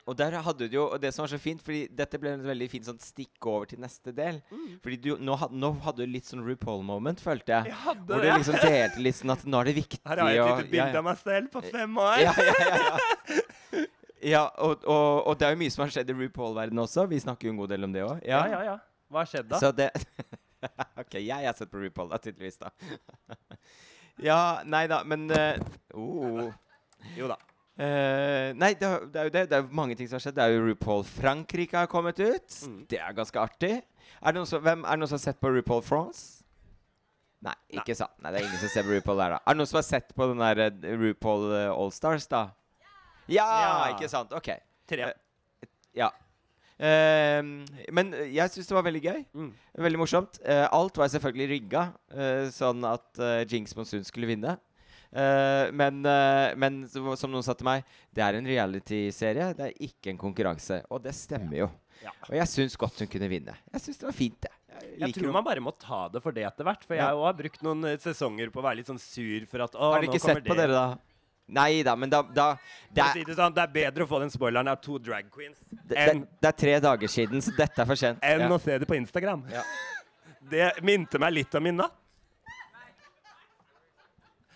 [0.05, 2.43] Og der hadde du jo, og det som var så fint, fordi dette ble en
[2.45, 4.37] veldig fint sånn stikk over til neste del.
[4.83, 7.71] Fordi du, nå, had, nå hadde du litt sånn RuPaul-moment, følte jeg.
[7.71, 8.35] Jeg hadde Hvor du det.
[8.37, 10.91] liksom delte litt sånn at nå er det viktig Her har jeg et lite bilde
[10.93, 12.17] ja, av meg selv på fem år.
[12.21, 13.85] ja, ja, ja, ja.
[14.35, 17.07] ja og, og, og det er jo mye som har skjedd i RuPaul-verdenen også.
[17.09, 18.21] Vi snakker jo en god del om det òg.
[18.29, 18.61] ja, ja.
[18.69, 18.77] ja.
[19.09, 19.61] Hva har skjedd da?
[19.61, 19.89] Så det
[21.01, 22.71] OK, jeg har sett på RuPaul, da, tydeligvis, da.
[24.29, 24.39] ja,
[24.69, 25.57] nei da, men uh,
[25.97, 26.53] oh.
[27.17, 27.37] Jo da.
[27.75, 29.41] Eh, nei, det, det er jo det.
[29.51, 30.37] Det er jo mange ting som har skjedd.
[30.37, 32.55] Det er jo RuPaul Frankrike har kommet ut.
[32.69, 32.77] Mm.
[32.91, 33.73] Det er ganske artig.
[34.21, 36.43] Er det, noen som, hvem, er det noen som har sett på RuPaul France?
[37.45, 38.15] Nei, ikke sant.
[38.23, 39.39] Nei, det er ingen som ser på RuPaul der, da.
[39.43, 42.45] Er det noen som har sett på den der eh, RuPaul eh, Allstars, da?
[43.27, 43.73] Ja, Ja.
[43.91, 44.31] ikke sant.
[44.37, 44.53] OK.
[44.89, 45.09] Tre.
[45.11, 46.11] Uh, Ja.
[46.75, 47.63] Uh,
[47.95, 49.19] men jeg syns det var veldig gøy.
[49.35, 49.51] Mm.
[49.85, 50.39] Veldig morsomt.
[50.47, 51.83] Uh, alt var selvfølgelig rigga,
[52.55, 54.55] sånn at uh, Jinx Monsoon skulle vinne.
[55.11, 59.81] Eh, men, uh, men som noen sa til meg, det er en reality-serie, det er
[59.87, 60.81] ikke en konkurranse.
[60.89, 61.69] Og det stemmer jo.
[62.03, 62.11] Ja.
[62.27, 63.55] Og jeg syns godt hun kunne vinne.
[63.73, 64.51] Jeg syns det var fint, det.
[64.75, 66.83] Jeg Jeg tror man bare må ta det for det etter hvert.
[66.83, 67.07] For Ja.
[67.07, 69.75] jeg òg har brukt noen eh, sesonger på å være litt sånn sur for at
[69.75, 70.97] å, Har du ikke sett på dere, da?
[71.47, 72.57] Nei da, men da, da
[72.89, 75.27] det, er, si det, sånn, det er bedre å få den spoileren av to drag
[75.29, 78.17] queens det, det, enn det er tre dager siden, så dette er for sent.
[78.25, 78.49] enn Ja.
[78.49, 79.43] å se det på Instagram.
[79.53, 79.61] Ja.
[80.49, 81.93] Det minte meg litt om min natt.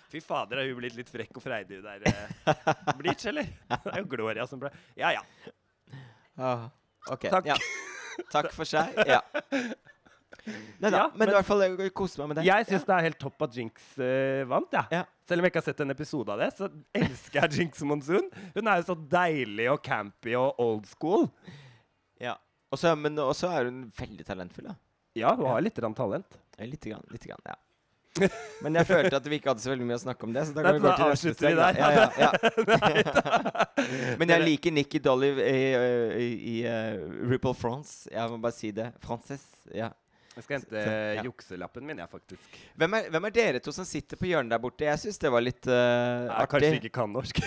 [0.09, 2.01] Fy fader, har hun blitt litt frekk og freidig der.
[2.09, 2.95] Eh.
[2.97, 3.45] Bleach, eller?
[3.69, 5.21] Det er jo Gloria som ble Ja, ja.
[6.39, 6.67] Ah,
[7.11, 7.27] ok.
[7.29, 7.45] Takk.
[7.51, 7.57] Ja.
[8.31, 8.95] Takk for seg.
[9.07, 9.21] Ja.
[10.79, 12.45] Nei da, Ja, men, men- i hvert fall jeg koser meg med det.
[12.47, 14.85] Jeg syns det er helt topp at Jinx eh, vant, ja.
[14.93, 15.01] Ja.
[15.29, 18.29] Selv om jeg ikke har sett en episode av det, så elsker jeg Jinx Monsoon.
[18.55, 21.27] Hun er jo så deilig og campy og old school.
[22.23, 22.37] Ja.
[22.71, 24.75] Og så- men også er hun veldig talentfull, da.
[25.17, 26.39] Ja, hun har litt talent.
[26.57, 27.05] Litt, Lite grann.
[27.11, 27.55] Lite grann, ja.
[28.63, 30.43] Men jeg følte at vi ikke hadde så veldig mye å snakke om det.
[30.49, 31.57] Så da Nei, vi gå til neste steg.
[31.59, 31.79] der.
[31.79, 32.29] Ja, ja, ja.
[34.19, 38.09] Men jeg liker Nikki Dolly i, i, i, uh, Ripple France.
[38.11, 38.89] Jeg må bare si det.
[39.03, 39.45] Frances.
[39.71, 39.91] Ja.
[40.35, 41.23] Jeg skal hente Så, ja.
[41.25, 42.59] jukselappen min, jeg, faktisk.
[42.79, 44.85] Hvem er, hvem er dere to som sitter på hjørnet der borte?
[44.87, 47.41] Jeg syns det var litt uh, Jeg kanskje ikke kan norsk.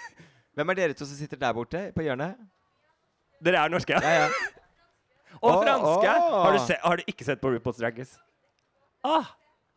[0.58, 2.36] Hvem er dere to som sitter der borte på hjørnet?
[3.44, 4.02] Dere er norske, ja?
[4.04, 4.52] Ja, ja.
[5.44, 6.12] Og franske!
[6.12, 6.36] oh.
[6.44, 8.20] Har, du se, har du ikke sett på RuPaul's Drag Race?
[9.04, 9.32] Ah,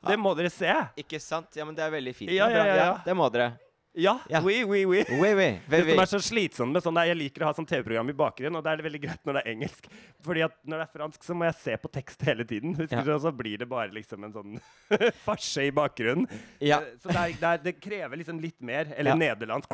[0.10, 0.74] det må dere se.
[1.04, 1.50] Ikke sant?
[1.58, 2.32] Ja, men det er veldig fint.
[2.36, 2.92] Ja, ja, ja, ja.
[3.06, 3.54] Det må dere.
[3.98, 4.14] Ja.
[4.30, 4.40] Ja.
[4.46, 5.00] Oui, oui, oui.
[5.10, 5.48] Oui, oui.
[5.72, 8.60] Det som er så slitsomt med sånn Jeg liker å ha sånn TV-program i bakgrunnen,
[8.60, 9.88] og da er det veldig greit når det er engelsk.
[10.28, 12.76] Fordi at når det er fransk, så må jeg se på tekst hele tiden.
[12.78, 13.04] Husker Ja.
[13.08, 14.60] du, så blir det bare liksom en sånn
[15.26, 16.28] farse i bakgrunnen.
[16.62, 16.78] Ja.
[16.86, 18.94] Eh, Så det, er, det, er, det krever liksom litt mer.
[18.98, 19.74] Eller nederlandsk.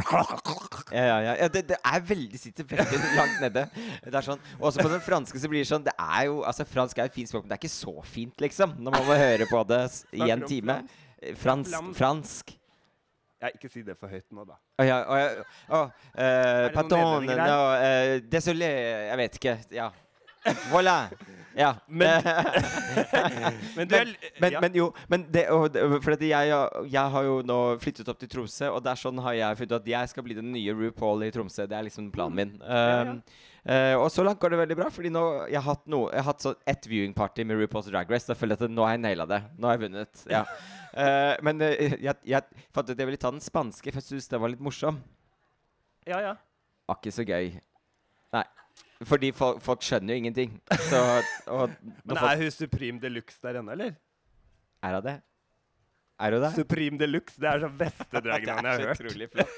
[0.94, 1.48] Ja, ja, ja.
[1.52, 3.68] det, det er veldig sitter veldig langt nede.
[4.08, 4.40] Det er sånn.
[4.62, 7.08] Og også på den franske så blir det sånn Det er jo Altså, fransk er
[7.12, 8.78] jo fint språk, men det er ikke så fint, liksom.
[8.80, 9.84] Når man må høre på det
[10.16, 10.80] i en time.
[11.40, 11.92] Fransk.
[12.00, 12.56] Fransk.
[13.43, 14.56] Ja, ikke si det for høyt nå, da.
[14.79, 15.27] Å ja, å ja.
[15.67, 18.69] Oh, eh, det pardon, no, eh, désolé
[19.10, 19.56] Jeg vet ikke.
[19.75, 19.89] Ja.
[20.71, 20.95] Voilà.
[21.56, 21.73] Ja.
[21.88, 22.23] Men-
[23.75, 24.60] Men er men, men, ja.
[24.63, 25.45] men jo, men det,
[26.03, 26.51] for jeg,
[26.91, 29.88] jeg har jo nå flyttet opp til Tromsø, og der sånn har jeg funnet at
[29.93, 31.67] jeg skal bli den nye RuPaul i Tromsø.
[31.67, 32.56] Det er liksom planen min.
[32.63, 33.17] ja.
[33.63, 36.19] Eh, og så langt går det veldig bra, Fordi nå jeg har hatt, noe, jeg
[36.19, 38.28] har hatt sånn ett viewing party med RuPaul's Drag Race.
[38.28, 39.39] Da føler jeg at nå har jeg naila det.
[39.56, 40.23] Nå har jeg vunnet.
[40.32, 40.43] Ja.
[40.93, 44.10] Uh, men uh, jeg, jeg fant ut at jeg ville ta den spanske, for jeg
[44.10, 44.99] syntes den var litt morsom.
[46.10, 46.36] ja, ja.
[46.89, 47.54] Var ikke så gøy.
[48.36, 48.43] Nei.
[49.08, 50.58] Fordi folk, folk skjønner jo ingenting.
[50.89, 50.99] Så,
[51.47, 51.71] og
[52.08, 53.95] Men er hun Supreme Deluxe der ennå, eller?
[54.84, 55.17] er hun det?
[56.19, 56.52] Er hun det?
[56.58, 59.56] Supreme Deluxe, det er så beste dragnavnet jeg har hørt.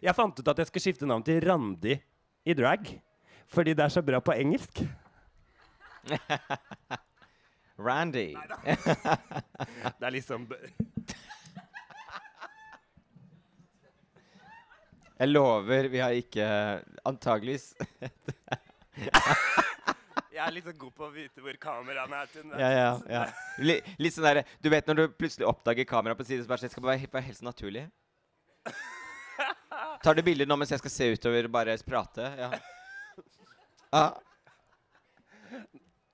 [0.00, 1.94] Jeg fant ut at jeg skal skifte navn til Randi
[2.44, 3.02] i drag.
[3.50, 4.82] Fordi det er så bra på engelsk.
[7.80, 8.36] Randy.
[9.98, 10.46] Det er liksom
[15.20, 16.46] Jeg lover, vi har ikke
[17.04, 17.74] Antageligvis.
[20.30, 22.26] Jeg er litt så god på å vite hvor kameraene er.
[22.32, 22.54] til den.
[22.60, 23.24] Ja, ja, ja.
[24.00, 26.72] Litt sånn der, Du vet når du plutselig oppdager kamera på siden, så bare det
[26.72, 27.84] skal bare være, være helt så naturlig.
[30.04, 32.32] Tar du bilder nå mens jeg skal se utover og bare prate?
[32.38, 32.52] Ja.
[33.90, 34.12] Ah.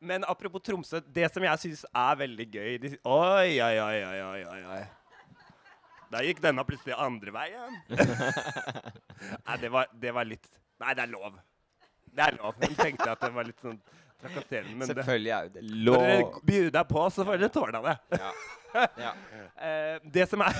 [0.00, 4.40] Men apropos Tromsø, det som jeg syns er veldig gøy de, Oi, oi, oi, oi,
[4.48, 4.79] oi, oi.
[6.09, 7.76] Da gikk denne plutselig andre veien.
[9.46, 10.48] Nei, det var, det var litt
[10.81, 11.37] Nei, det er lov.
[12.16, 12.57] Det er lov.
[12.64, 13.79] Hun tenkte at det var litt sånn
[14.22, 17.83] trakasserende, men Selvfølgelig er det det Når dere byr deg på, så får dere tåle
[17.90, 17.98] det.
[18.22, 18.37] Ja.
[19.00, 19.16] Ja.
[19.66, 20.57] Eh, det som er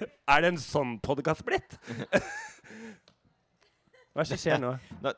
[0.32, 1.76] Er det en sånn podkast blitt?
[4.10, 4.72] Hva er det som skjer nå?
[5.04, 5.12] Nå,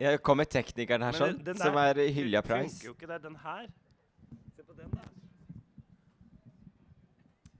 [0.00, 2.84] jeg kommer teknikeren her sånn, der, som er Hylja funker Price.
[2.86, 3.18] jo ikke det.
[3.24, 3.66] Den her.
[4.56, 5.04] Se på den, da.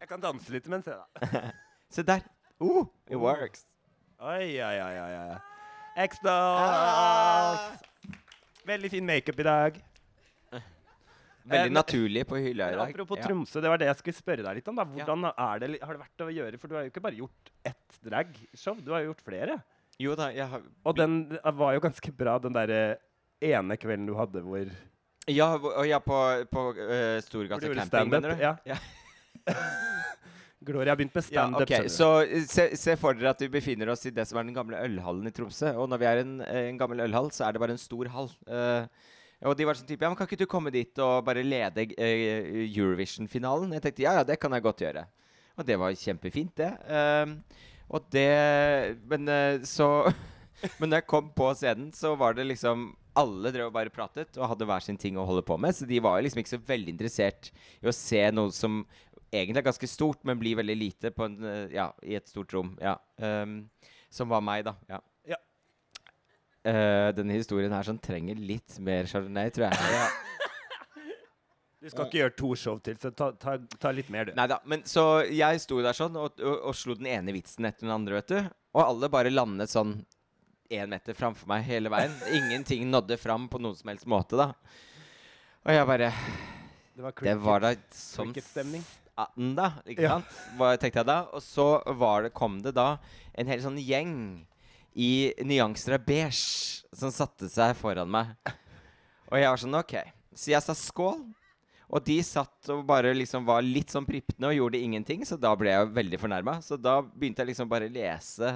[0.00, 1.52] Jeg kan danse litt mens, jeg, da.
[1.94, 2.24] Se der.
[2.60, 3.22] Oh, it Oh.
[3.24, 3.66] works.
[4.20, 5.14] Oi, oi, oi, oi.
[5.20, 6.08] oi.
[6.28, 7.72] Ah.
[8.68, 9.80] Veldig fin makeup i dag.
[11.44, 12.90] Veldig Eh, naturlig på hylla i dag.
[12.90, 13.18] apropos.
[13.24, 14.76] Tromsø, det var det jeg skulle spørre deg litt om.
[14.76, 14.84] da.
[14.84, 16.58] Hvordan er det, har det vært å gjøre?
[16.60, 19.60] For du har jo ikke bare gjort ett dragshow, du har jo gjort flere.
[20.00, 22.98] Jo da, jeg har Og den var jo ganske bra, den derre
[23.40, 24.68] ene kvelden du hadde hvor
[25.28, 26.16] Ja, og ja, på,
[26.50, 28.42] på uh, Storgata camping, mener du?
[28.42, 28.56] ja.
[28.64, 28.76] ja.
[30.60, 31.86] Gloria har begynt med Ja, okay.
[31.86, 31.90] ok.
[31.90, 34.56] Så eh, se, se for dere at vi befinner oss i det som er den
[34.56, 35.72] gamle ølhallen i Tromsø.
[35.80, 38.10] Og når vi er i en, en gammel ølhall, så er det bare en stor
[38.12, 38.28] hall.
[38.44, 39.08] Eh,
[39.48, 41.86] og de var sånn type Ja, men kan ikke du komme dit og bare lede
[41.94, 43.72] uh, Eurovision-finalen?
[43.76, 45.06] Jeg tenkte ja, ja, det kan jeg godt gjøre.
[45.56, 46.70] Og det var kjempefint, det.
[46.88, 47.38] Ehm,
[47.90, 49.88] og det Men uh, så
[50.78, 54.36] Men når jeg kom på scenen, så var det liksom alle drev og bare pratet
[54.38, 55.74] og hadde hver sin ting å holde på med.
[55.74, 57.48] Så de var jo liksom ikke så veldig interessert
[57.80, 58.82] i å se noe som
[59.32, 62.74] egentlig er ganske stort, men blir veldig lite en, eh, ja, i et stort rom.
[62.82, 62.98] Ja.
[63.16, 63.70] Um,
[64.10, 64.74] som var meg, da.
[64.90, 65.00] Ja.
[66.64, 69.94] Eh, denne historien her som trenger litt mer chardonnay, tror jeg.
[69.94, 70.08] Ja.
[71.80, 74.34] Du skal ikke gjøre to show til, så ta, ta, ta litt mer, du.
[74.36, 74.58] Neida.
[74.68, 77.94] Men så jeg sto der sånn og, og, og slo den ene vitsen etter den
[77.94, 78.40] andre, vet du.
[78.76, 79.94] Og alle bare landet sånn
[80.70, 82.12] én meter framfor meg hele veien.
[82.36, 84.50] Ingenting nådde fram på noen som helst måte, da.
[85.64, 86.10] Og jeg bare
[86.94, 88.84] Det var, Det var da sånn cricket-stemning.
[88.84, 89.70] staten, da.
[89.88, 90.18] Ikke Ja.
[90.20, 90.36] sant?
[90.60, 91.18] Hva tenkte jeg da?
[91.32, 92.98] Og så var det, kom det da
[93.34, 94.44] en hel sånn gjeng
[94.94, 98.32] i nyanser av beige som satte seg foran meg.
[99.30, 99.94] Og jeg var sånn OK.
[100.34, 101.22] Så jeg sa skål.
[101.90, 105.50] Og de satt og bare liksom var litt sånn prippende og gjorde ingenting, så da
[105.58, 106.60] ble jeg veldig fornærma.
[106.62, 108.52] Så da begynte jeg liksom bare å lese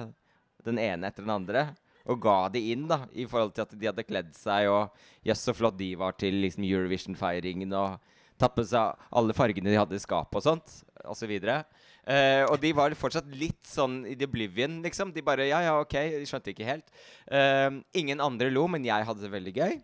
[0.63, 1.65] den ene etter den andre.
[2.07, 5.43] Og ga de inn, da, i forhold til at de hadde kledd seg, og jøss,
[5.47, 7.97] så flott de var til liksom Eurovision-feiringen, og
[8.41, 11.33] tatt på seg alle fargene de hadde i skapet og sånt, osv.
[11.39, 15.13] eh, og de var fortsatt litt sånn i the oblivion, liksom.
[15.15, 15.95] De bare Ja, ja, OK.
[15.95, 16.87] De skjønte ikke helt.
[17.27, 19.75] Eh, ingen andre lo, men jeg hadde det veldig gøy.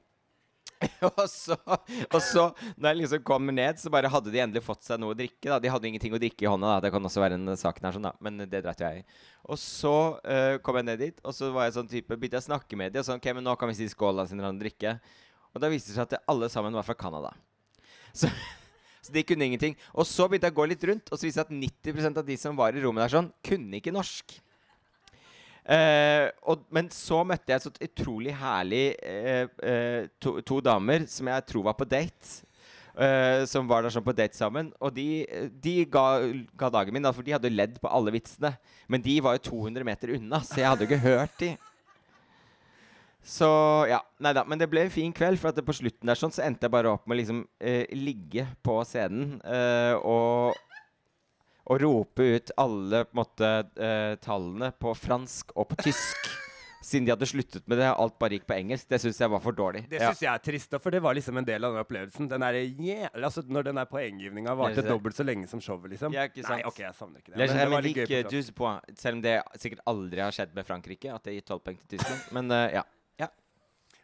[1.12, 4.86] og, så, og så, når jeg liksom kom ned, så bare hadde de endelig fått
[4.88, 5.50] seg noe å drikke.
[5.50, 6.76] da De hadde ingenting å drikke i hånda.
[6.76, 9.06] da Det kan også være en saken her, sånn da men det dreit jeg i.
[9.52, 12.46] Og så uh, kom jeg ned dit, og så var jeg sånn type begynte jeg
[12.46, 13.04] å snakke med dem.
[13.04, 14.98] Og sånn, ok, men nå kan vi si skål, da, siden dere har drikke.
[15.52, 17.34] Og da viste det seg at alle sammen var fra Canada.
[18.14, 18.30] Så,
[19.06, 19.76] så de kunne ingenting.
[19.94, 21.58] Og så begynte jeg å gå litt rundt, og så viste det at
[21.92, 24.38] 90% av de som var i rommet der, sånn, kunne ikke norsk.
[25.62, 31.30] Eh, og, men så møtte jeg så utrolig herlig eh, uh, to, to, damer som
[31.30, 32.48] jeg tror var på date.
[33.48, 34.74] som var der sånn på date sammen.
[34.84, 35.24] Og de,
[35.64, 36.06] de ga,
[36.60, 38.52] ga, dagen min, da, for de hadde ledd på alle vitsene.
[38.92, 41.54] Men de var jo 200 meter unna, så jeg hadde jo ikke hørt de.
[43.22, 43.48] Så
[43.90, 44.44] ja, nei da.
[44.50, 46.74] Men det ble en fin kveld, for at på slutten der sånn, så endte jeg
[46.74, 47.46] bare opp med å liksom
[47.94, 49.38] ligge på scenen
[50.02, 50.58] og
[51.72, 56.18] og rope ut alle på måte, eh, tallene på fransk og på tysk.
[56.82, 58.88] Siden de hadde sluttet med det, alt bare gikk på engelsk.
[58.90, 59.84] Det syns jeg var for dårlig.
[59.86, 60.32] Det syns ja.
[60.32, 62.30] jeg er trist, for det var liksom en del av den opplevelsen.
[62.32, 66.16] Den der, yeah, altså, når den der poenggivninga varte dobbelt så lenge som showet, liksom.
[66.18, 66.26] Ja?
[66.50, 67.38] Nei, ok, jeg savner ikke det.
[67.38, 71.30] Men, men det gøy på Selv om det sikkert aldri har skjedd med Frankrike, at
[71.30, 72.26] det gir tolv poeng til Tyskland.
[72.34, 72.84] Men uh, ja.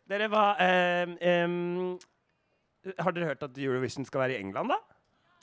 [0.07, 4.77] Dere var um, um, Har dere hørt at Eurovision skal være i England, da?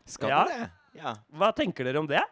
[0.08, 0.44] Skal ja.
[0.48, 0.70] det?
[1.00, 1.12] Ja.
[1.36, 2.22] Hva tenker dere om det?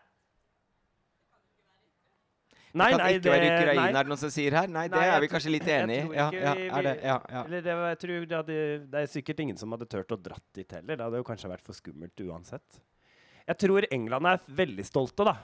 [2.73, 4.71] Nei, det kan nei, ikke det, være Ukraina, er det noen som sier her?
[4.73, 6.05] Nei, nei det er vi kanskje litt enig i.
[6.17, 7.43] Ja, ja, er det, ja, ja.
[7.43, 8.55] Eller det, jeg tror det, hadde,
[8.95, 10.97] det, er sikkert ingen som hadde turt å dratt dit heller.
[10.97, 12.81] Det hadde jo kanskje vært for skummelt uansett.
[13.45, 15.37] Jeg tror England er veldig stolte, da.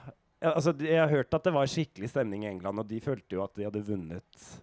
[0.49, 3.43] Altså, jeg har hørt at det var skikkelig stemning i England, og de følte jo
[3.45, 4.57] at de hadde vunnet eh,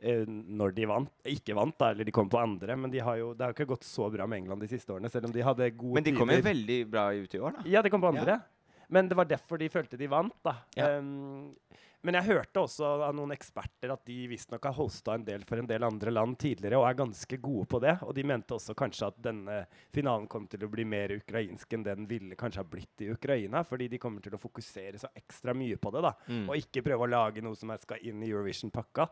[0.00, 1.10] når de vant.
[1.28, 3.58] Ikke vant, da, eller de kom på andre, men de har jo, det har jo
[3.58, 5.10] ikke gått så bra med England de siste årene.
[5.12, 7.68] selv om de hadde gode Men de kom jo veldig bra ut i år, da.
[7.68, 8.40] Ja, de kom på andre.
[8.40, 8.86] Ja.
[8.90, 10.56] Men det var derfor de følte de vant, da.
[10.74, 10.96] Ja.
[10.98, 11.54] Um,
[12.00, 15.60] men jeg hørte også av noen eksperter at de visstnok har hosta en del for
[15.60, 17.92] en del andre land tidligere og er ganske gode på det.
[18.06, 19.58] Og de mente også kanskje at denne
[19.92, 23.62] finalen kom til å bli mer ukrainsk enn den ville kanskje ha blitt i Ukraina.
[23.68, 26.14] Fordi de kommer til å fokusere så ekstra mye på det, da.
[26.32, 26.46] Mm.
[26.48, 29.10] Og ikke prøve å lage noe som skal inn i Eurovision-pakka.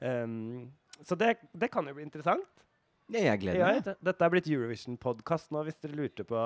[0.00, 2.46] Um, så det, det, kan jo bli interessant.
[3.12, 3.82] Ja, jeg gleder meg.
[3.84, 6.40] Ja, dette er blitt Eurovision-podkast nå, hvis dere lurte på,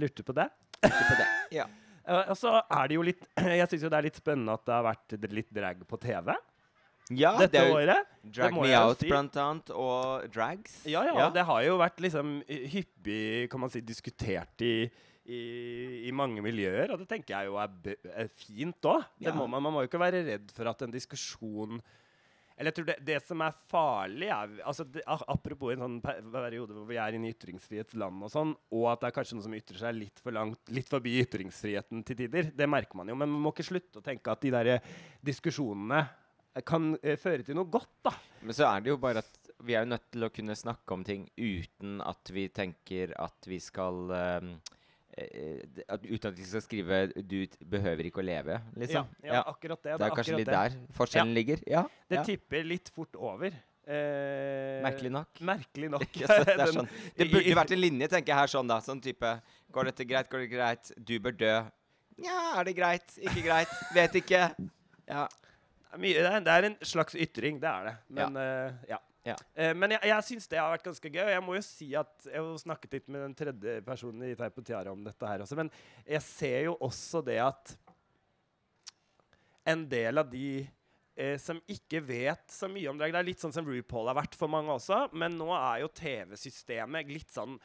[0.00, 0.48] lurte på det.
[0.82, 1.28] Lurte på det,
[1.58, 1.66] ja.
[2.08, 3.26] Uh, og så er det jo litt
[3.60, 6.32] Jeg syns jo det er litt spennende at det har vært litt drag på TV.
[7.16, 8.08] Ja, dette det er jo året.
[8.36, 9.08] Drag Me Out, si.
[9.08, 10.80] blant annet, og Drags.
[10.84, 14.74] Ja, ja, ja, Det har jo vært liksom hyppig kan man si, diskutert i,
[15.24, 15.40] i,
[16.08, 19.06] i mange miljøer, og det tenker jeg jo er, er fint òg.
[19.24, 19.32] Ja.
[19.36, 21.80] Man, man må jo ikke være redd for at en diskusjon
[22.58, 26.74] eller jeg tror det, det som er farlig, er altså det, Apropos en sånn periode
[26.74, 29.54] hvor vi er inne i ytringsfrihetsland og sånn, og at det er kanskje noe som
[29.54, 32.50] ytrer seg litt for langt, litt forbi ytringsfriheten til tider.
[32.58, 33.18] Det merker man jo.
[33.18, 34.72] Men man må ikke slutte å tenke at de der
[35.24, 36.02] diskusjonene
[36.66, 38.14] kan eh, føre til noe godt, da.
[38.42, 41.04] Men så er det jo bare at vi er nødt til å kunne snakke om
[41.06, 44.50] ting uten at vi tenker at vi skal uh,
[45.18, 49.08] Eh, uten at de skal skrive 'du behøver ikke å leve', liksom.
[49.24, 49.96] Ja, ja, akkurat det.
[49.98, 51.62] Det er kanskje litt der forskjellen ligger?
[51.66, 51.82] Ja.
[52.08, 53.56] Det tipper litt fort over.
[53.88, 55.40] Eh, merkelig nok.
[55.40, 56.06] Merkelig nok.
[56.20, 56.90] det, er sånn.
[57.16, 58.78] det burde vært en linje, tenker jeg her, sånn da.
[58.84, 59.32] Sånn type
[59.72, 60.28] Går dette greit?
[60.32, 60.92] Går det greit?
[60.96, 61.56] Du bør dø.
[62.22, 63.18] Nja, er det greit?
[63.20, 63.74] Ikke greit?
[63.96, 64.46] Vet ikke.
[65.08, 65.26] Ja.
[65.98, 67.94] Det er en slags ytring, det er det.
[68.16, 68.46] Men ja.
[68.68, 68.98] Uh, ja.
[69.28, 69.36] Ja.
[69.54, 71.22] Eh, men jeg, jeg syns det har vært ganske gøy.
[71.26, 74.34] Og jeg må jo si at jeg har snakket litt med den tredje personen i
[74.38, 75.58] Teip og Tiara om dette her også.
[75.58, 75.72] Men
[76.04, 77.76] jeg ser jo også det at
[79.68, 80.50] en del av de
[81.18, 84.16] eh, som ikke vet så mye om drag Det er litt sånn som RuPaul har
[84.18, 85.06] vært for mange også.
[85.12, 87.58] Men nå er jo TV-systemet litt sånn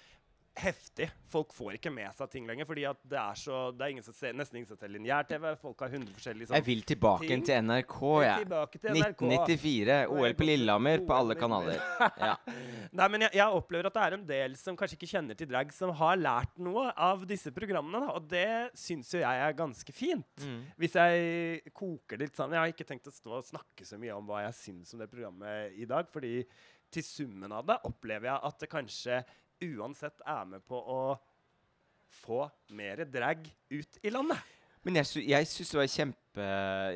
[0.56, 1.08] heftig.
[1.34, 2.68] Folk får ikke med seg ting lenger.
[2.70, 5.48] fordi det er, så, det er ingen ser, nesten ingen som ser lineær-TV.
[5.62, 7.46] Folk har 100 forskjellige sånn, Jeg vil tilbake ting.
[7.48, 8.48] til NRK, jeg.
[8.54, 8.62] Ja.
[8.94, 9.98] 1994.
[10.14, 11.82] OL på Lillehammer på alle kanaler.
[12.24, 12.36] Ja.
[12.96, 15.50] Nei, men jeg, jeg, opplever at det er en del som kanskje ikke kjenner til
[15.50, 18.04] drag, som har lært noe av disse programmene.
[18.06, 18.18] Da.
[18.20, 20.46] Og det syns jo jeg er ganske fint.
[20.46, 20.62] Mm.
[20.80, 23.98] Hvis jeg koker det litt sånn Jeg har ikke tenkt å stå og snakke så
[24.00, 26.44] mye om hva jeg syns om det programmet i dag, fordi
[26.94, 29.22] til summen av det opplever jeg at det kanskje
[29.64, 31.04] uansett er med på å
[32.24, 32.44] få
[32.78, 34.42] mer drag ut i landet.
[34.84, 36.48] Men jeg, sy jeg syns det var kjempe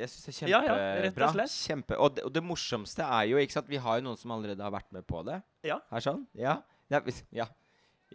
[0.01, 0.57] Jeg synes det er kjempebra.
[0.57, 4.01] Ja, ja, og Kjempe, og, det, og, det, morsomste er jo ikke sant, Vi har
[4.01, 5.37] jo noen som allerede har vært med på det.
[5.67, 5.79] Ja.
[5.87, 6.25] Er sånn.
[6.35, 6.57] Ja.
[6.91, 7.01] ja,
[7.31, 7.47] ja.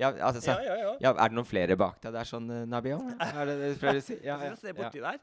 [0.01, 1.11] Ja, altså, ja, ja, ja.
[1.13, 4.05] Er det noen flere bak deg der, sånn, uh, Er det det du prøver å
[4.05, 4.17] si?
[4.25, 5.19] Ja, ja, Se borti der.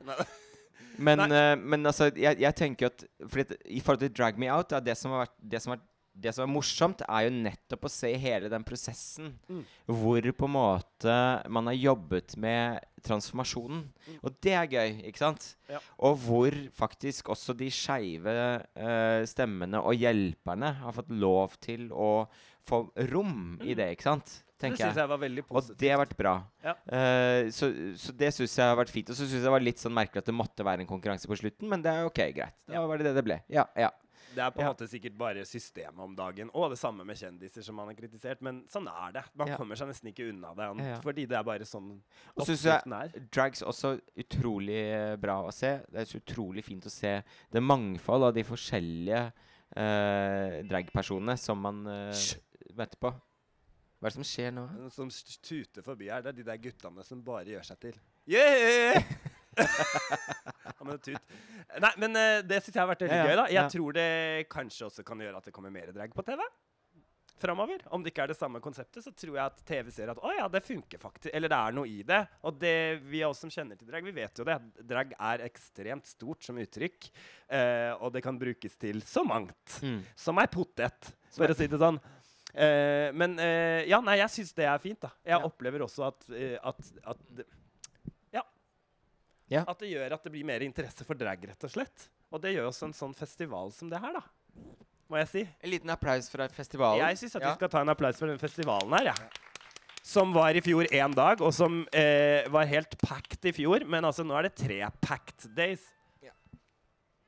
[1.08, 4.76] men, uh, men altså, jeg, jeg tenker at fordi, I forhold til Drag Me Out,
[4.86, 5.88] det som har vært, det som har vært
[6.22, 9.32] det som er morsomt, er jo nettopp å se hele den prosessen.
[9.50, 9.62] Mm.
[10.02, 11.16] Hvor på en måte
[11.52, 13.86] man har jobbet med transformasjonen.
[13.88, 14.20] Mm.
[14.20, 15.48] Og det er gøy, ikke sant?
[15.72, 15.80] Ja.
[16.06, 22.28] Og hvor faktisk også de skeive uh, stemmene og hjelperne har fått lov til å
[22.70, 24.40] få rom i det, ikke sant?
[24.60, 25.08] Det syns jeg.
[25.08, 25.72] var veldig positivt.
[25.72, 26.34] Og det har vært bra.
[26.66, 26.74] Ja.
[26.84, 29.08] Uh, så, så det syns jeg har vært fint.
[29.08, 31.30] Og så syns jeg det var litt sånn merkelig at det måtte være en konkurranse
[31.32, 32.58] på slutten, men det er ok, greit.
[32.68, 33.40] Da var det det det ble.
[33.56, 33.94] Ja, ja.
[34.36, 34.74] Det er på en Ja.
[34.74, 36.50] måte sikkert bare systemet om dagen.
[36.54, 38.42] Og det samme med kjendiser som man har kritisert.
[38.42, 39.24] Men sånn er det.
[39.36, 39.58] Man Ja.
[39.58, 40.66] kommer seg nesten ikke unna det.
[40.68, 41.00] han- Ja.
[41.02, 42.02] Fordi det er bare sånn
[42.38, 43.10] oppskriften er.
[43.32, 45.82] Drags også utrolig eh, bra å se.
[45.92, 49.32] Det er så utrolig fint å se det mangfold av de forskjellige
[49.78, 52.14] uh, dragpersonene som man uh,
[52.74, 53.12] møter på.
[54.00, 54.64] Hva er det som skjer nå?
[54.96, 55.10] Som
[55.44, 57.94] tuter forbi her, det er de der guttene som bare gjør seg til.
[58.26, 59.04] Yeah!
[60.80, 61.36] Ja, men tut.
[61.84, 63.36] Nei, men eh, det syns jeg har vært veldig gøy.
[63.36, 63.68] da Jeg ja.
[63.74, 64.10] tror det
[64.52, 66.42] kanskje også kan gjøre at det kommer mer drag på TV.
[67.40, 67.80] Framover.
[67.96, 70.32] Om det ikke er det samme konseptet, så tror jeg at TV ser at å
[70.36, 71.30] ja, det funker faktisk.
[71.36, 72.18] Eller det er noe i det.
[72.44, 72.74] Og det
[73.08, 74.58] vi av oss som kjenner til drag, vi vet jo det.
[74.90, 77.08] Drag er ekstremt stort som uttrykk.
[77.56, 79.78] eh, og det kan brukes til så mangt.
[79.84, 80.02] Mm.
[80.20, 82.02] Som ei potet, for å si det sånn.
[82.50, 85.14] Eh, men eh, ja, nei, jeg syns det er fint, da.
[85.24, 85.44] Jeg Ja.
[85.48, 87.24] opplever også at, eh, at, at.
[89.50, 89.64] Ja.
[89.68, 92.08] At det gjør at det blir mer interesse for drag, rett og slett.
[92.30, 94.22] Og det gjør også en sånn festival som det her, da.
[95.10, 95.42] Må jeg si.
[95.66, 97.02] En liten applaus fra festivalen.
[97.10, 97.50] Jeg syns at Ja.
[97.50, 99.30] vi skal ta en applaus for den festivalen her, jeg.
[100.06, 103.86] Som var i fjor én dag, og som eh, var helt packed i fjor.
[103.86, 105.82] Men altså, nå er det tre packed days.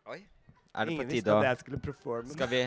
[0.05, 0.21] Oi.
[0.75, 2.25] Er det på tide å.
[2.31, 2.61] Skal vi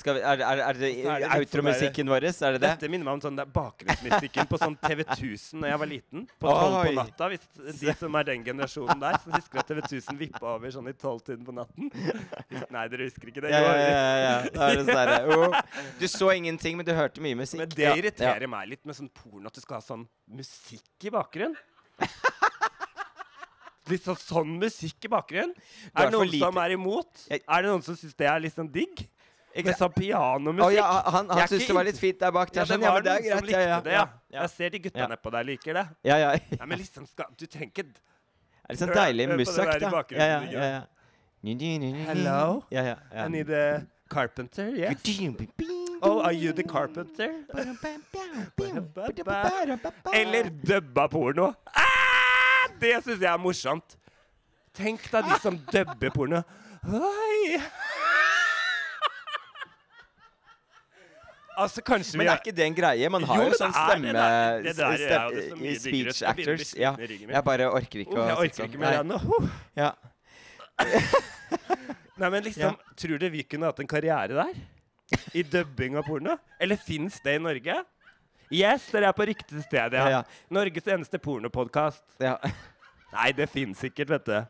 [0.00, 2.26] vi, er, er, er det det sånn outromusikken vår?
[2.30, 2.62] Er det det?
[2.64, 6.24] Dette minner meg om sånn bakgrunnsmusikken på sånn TV 1000 da jeg var liten.
[6.40, 7.28] På tolv på natta.
[7.32, 10.88] Hvis de som er den generasjonen der, som husker at TV 1000 vippa over sånn
[10.88, 11.90] i tolvtiden på natten.
[12.76, 13.52] Nei, dere husker ikke det?
[13.52, 14.34] Ja, ja, ja, ja.
[14.68, 15.60] Er det sånn der, oh.
[16.00, 17.60] Du så ingenting, men du hørte mye musikk.
[17.64, 21.10] Men det Ja, irriterer meg litt med sånn porno at du skal ha sånn musikk
[21.10, 21.58] i bakgrunnen.
[23.90, 25.54] Litt sånn, sånn musikk i bakgrunnen.
[25.90, 27.24] Er det noen som er imot?
[27.32, 29.02] Er det noen som syns det er litt sånn digg?
[29.54, 30.76] Ikke sånn pianomusikk?
[30.76, 32.52] ja, han, han syntes det var litt fint der bak.
[32.54, 33.46] Ja, det var det er greit.
[33.48, 34.04] likte Ja, det, ja.
[34.36, 35.06] Jeg ser de gutta Ja.
[35.10, 35.86] nedpå der liker det.
[36.04, 36.30] ja, ja.
[36.60, 40.02] Ja, men liksom skal Du tenker Det er litt sånn deilig musikk, da.
[40.14, 40.82] Ja, ja, ja.
[41.42, 42.62] Hello?
[42.70, 43.24] Ja, ja, ja.
[43.24, 45.02] I need a carpenter, yes.
[46.02, 47.44] Oh, are you the carpenter?
[50.12, 51.54] Eller dubba porno.
[51.66, 53.96] Ah, det syns jeg er morsomt.
[54.74, 56.42] Tenk deg de som dubber porno.
[56.86, 57.58] Oi.
[61.60, 63.08] Altså, kanskje Men vi er ikke det en greie?
[63.12, 64.10] Man har Jo, jo sånn stemme...
[64.10, 65.82] det, det er- det der er ja, det så.
[65.84, 66.72] Speech actors.
[66.78, 66.92] Ja.
[67.00, 68.70] Jeg bare orker ikke Oh, å jeg orker sånn.
[68.70, 69.50] ikke mer igjen.
[69.80, 69.90] Ja.
[72.20, 74.60] Nei, men liksom, Tror du vi kunne hatt en karriere der?
[75.34, 76.36] I dubbing av porno?
[76.62, 77.80] Eller fins det i Norge?
[78.50, 80.04] Yes, dere er på riktig sted, ja.
[80.04, 80.22] Ja, ja.
[80.50, 82.02] Norges eneste pornopodkast.
[82.22, 82.36] Ja.
[83.12, 84.40] Nei, det fins sikkert, vet du.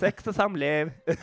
[0.00, 0.90] Sex og samliv.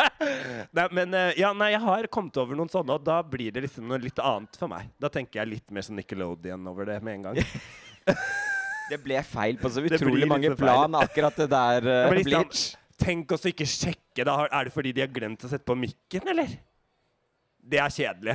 [0.76, 3.64] nei, men eh, ja, nei, jeg har kommet over noen sånne, og da blir det
[3.66, 4.90] liksom noe litt annet for meg.
[5.02, 7.42] Da tenker jeg litt mer som Nickelodeon over det med en gang.
[8.90, 12.48] Det ble feil på så utrolig mange plan, akkurat det der uh, det liksom,
[13.00, 14.24] tenk oss å ikke sjekke.
[14.26, 14.34] Da.
[14.50, 16.50] Er det fordi de har glemt å sette på mikken, eller?
[17.62, 18.34] Det er kjedelig.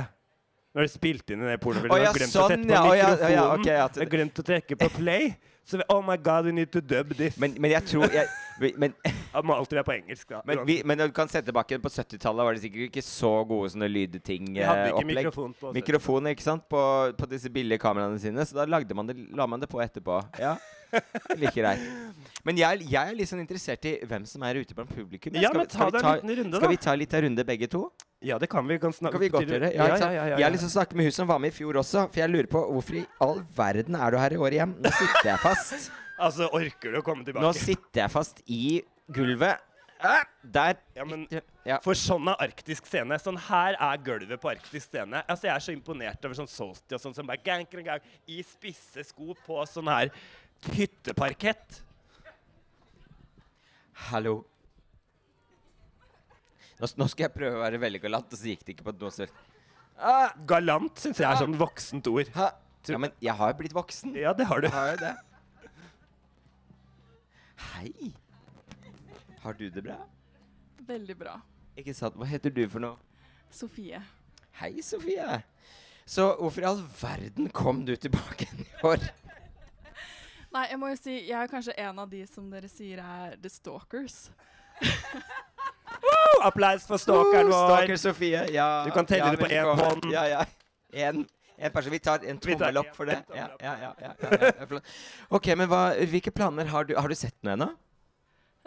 [0.74, 2.96] Når de spilte inn i det pornofilmen oh, ja, glemt sånn, å sette på ja,
[2.96, 3.36] ja, mikrofonen.
[3.36, 5.30] ja, ok, at- De har glemt å trekke på play.
[5.68, 7.36] Så vi, oh my god, we need to dub this.
[7.40, 8.26] Men, men jeg tror jeg,
[8.60, 8.94] vi- men,
[9.34, 10.28] Det må alltid være på engelsk.
[10.32, 10.40] da.
[10.48, 13.70] men, vi, men du kan se tilbake på 70-tallet, var det sikkert ikke så gode
[13.74, 14.48] sånne lydting.
[14.56, 15.20] Vi hadde eh, ikke opplegg.
[15.28, 15.72] mikrofon på.
[15.76, 16.82] Mikrofoner ikke sant, på,
[17.18, 20.22] på disse billige kameraene sine, så da lagde man det, la man det på etterpå.
[20.40, 20.56] Ja,
[21.36, 21.82] Like greit.
[22.48, 25.34] Men jeg, jeg er litt sånn interessert i hvem som er ute blant publikum.
[25.36, 27.68] Ja, Skal men ta deg en liten runde, Skal vi ta litt av runde, begge
[27.68, 27.82] to?
[28.24, 28.78] Ja, det kan vi.
[28.80, 29.68] Kan, Kan vi godt gjøre?
[29.74, 31.38] Ja, Ja, ja, ja, ja, Jeg har lyst til å snakke med hun som var
[31.44, 34.32] med i fjor også, for jeg lurer på hvorfor i all verden er du her
[34.32, 34.72] i år igjen?
[34.80, 35.90] Nå sitter jeg fast.
[36.18, 37.44] Altså, orker du å komme tilbake?
[37.46, 38.82] Nå sitter jeg fast i
[39.14, 39.64] gulvet.
[40.00, 40.76] Ah, Der.
[40.94, 41.26] Ja, men
[41.66, 41.78] Ja.
[41.82, 43.18] For sånn er arktisk scene.
[43.18, 45.24] Sånn her er gulvet på arktisk scene.
[45.28, 48.00] Altså, Jeg er så imponert over sånn Solsti og sånn som bare gang, gang, gang,
[48.26, 50.10] i spisse sko på sånn her
[50.74, 51.82] hytteparkett.
[54.08, 54.44] Hallo.
[56.78, 58.94] Nå, nå skal jeg prøve å være veldig galant, og så gikk det ikke på
[59.00, 59.30] noe selv.
[59.98, 62.28] Ah, Galant syns jeg er sånn voksent ord.
[62.38, 62.52] ha.
[62.86, 64.14] Ja, men jeg har jo blitt voksen.
[64.16, 64.68] Ja, det har du.
[64.68, 65.16] Jeg har jo det.
[67.58, 68.12] Hei.
[69.42, 69.96] Har du det bra?
[70.88, 71.36] Veldig bra.
[71.78, 72.16] Ikke sant?
[72.18, 72.96] Hva heter du for noe?
[73.54, 74.00] Sofie.
[74.60, 75.42] Hei, Sofie.
[76.08, 79.02] Så hvorfor i all verden kom du tilbake i år?
[80.54, 83.36] Nei, jeg må jo si jeg er kanskje en av de som dere sier er
[83.42, 84.28] the stalkers.
[86.08, 87.70] Oh, applaus for stalkeren vår.
[87.72, 88.42] Stalker Sofie.
[88.52, 90.04] Ja, Du kan telle ja, det på én hånd.
[90.12, 90.44] Ja, ja.
[90.92, 91.24] En,
[91.58, 91.92] en person.
[91.92, 93.18] Vi tar en tommel opp for det.
[93.34, 94.80] Ja, ja, ja, ja, ja, ja, ja.
[95.34, 96.96] OK, men hva, hvilke planer har du?
[96.98, 97.70] Har du sett noe ennå?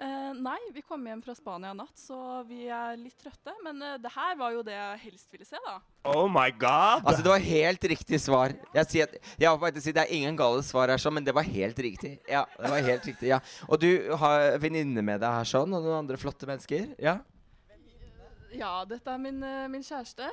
[0.02, 2.18] Eh, Eh, nei, vi kom hjem fra Spania i natt, så
[2.48, 3.54] vi er litt trøtte.
[3.66, 5.76] Men uh, det her var jo det jeg helst ville se, da.
[6.08, 7.04] Oh my god!
[7.04, 8.56] Altså, det var helt riktig svar.
[8.76, 11.18] Jeg, sier at, jeg på vei å si Det er ingen gale svar her, sånn,
[11.20, 12.16] men det var helt riktig.
[12.30, 13.42] Ja, det var helt riktig, ja.
[13.68, 13.90] Og du
[14.22, 16.94] har venninne med deg her sånn, og noen andre flotte mennesker?
[17.02, 17.20] Ja?
[18.56, 20.28] Ja, dette er min, eh, min kjæreste.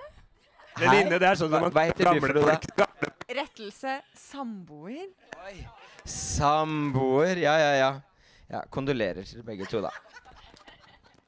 [0.77, 3.95] Venninne, det er sånn at Hva- man hva heter du for gamle noe, folk Rettelse
[4.17, 5.09] samboer.
[6.09, 7.37] Samboer.
[7.43, 7.91] Ja, ja, ja.
[8.51, 8.63] ja.
[8.73, 9.91] Kondolerer til begge to, da.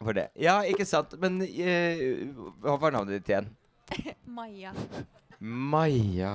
[0.00, 0.28] For det.
[0.40, 1.12] Ja, ikke sant.
[1.20, 3.50] Men uh, hva var navnet ditt igjen?
[4.38, 4.72] Maja.
[5.40, 6.34] Maja.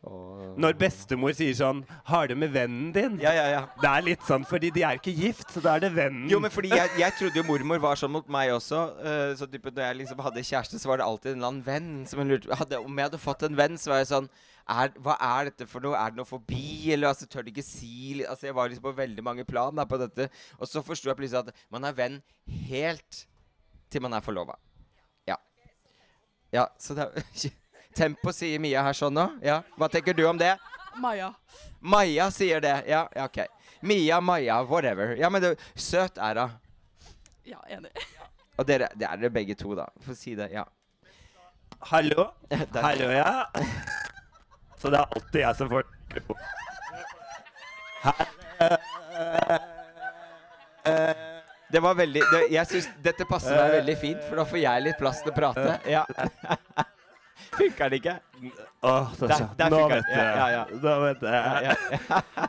[0.00, 0.54] Åh.
[0.56, 3.60] Når bestemor sier sånn 'Har du med vennen din?' Ja, ja, ja.
[3.82, 6.28] Det er litt sånn fordi de er ikke gift, så da er det vennen.
[6.30, 8.80] Jo, men fordi jeg, jeg trodde jo mormor var sånn mot meg også.
[8.96, 11.66] Uh, så type, når jeg liksom hadde kjæreste, så var det alltid en eller annen
[11.66, 14.30] venn som hun lurte hadde, Om jeg hadde fått en venn, så var jeg sånn
[14.70, 15.98] er, Hva er dette for noe?
[16.00, 16.92] Er det noe forbi?
[16.94, 19.84] Eller altså, tør de ikke si Altså, Jeg var liksom på veldig mange plan da,
[19.84, 20.30] på dette.
[20.58, 22.22] Og så forsto jeg plutselig at man er venn
[22.70, 23.26] helt
[23.90, 24.56] til man er forlova.
[25.28, 25.36] Ja.
[26.54, 27.50] Ja, så det er
[27.96, 29.26] Tempo sier Mia her sånn nå.
[29.44, 29.60] Ja.
[29.78, 30.54] Hva tenker du om det?
[31.00, 31.32] Maja.
[31.80, 32.76] Maja sier det.
[32.90, 33.38] Ja, ja, OK.
[33.80, 35.16] Mia, Maja, whatever.
[35.16, 36.58] Ja, men det, søt er hun.
[37.48, 37.90] Ja, enig.
[38.60, 39.88] Og dere, det er dere begge to, da.
[40.04, 40.50] Få si det.
[40.52, 40.66] Ja.
[41.90, 42.28] Hallo?
[42.74, 43.46] Hallo, ja.
[44.76, 45.84] Så det er alltid jeg som får
[48.00, 48.26] Her
[51.70, 54.84] Det var veldig det, Jeg syns dette passer meg veldig fint, for da får jeg
[54.86, 55.76] litt plass til å prate.
[55.88, 56.04] Ja.
[57.56, 58.14] Funker det ikke?
[58.82, 60.24] Åh, Der- der Nå vet jeg.
[60.40, 60.64] ja, ja.
[60.82, 61.32] Nå vet jeg.
[61.32, 61.74] Ja, ja.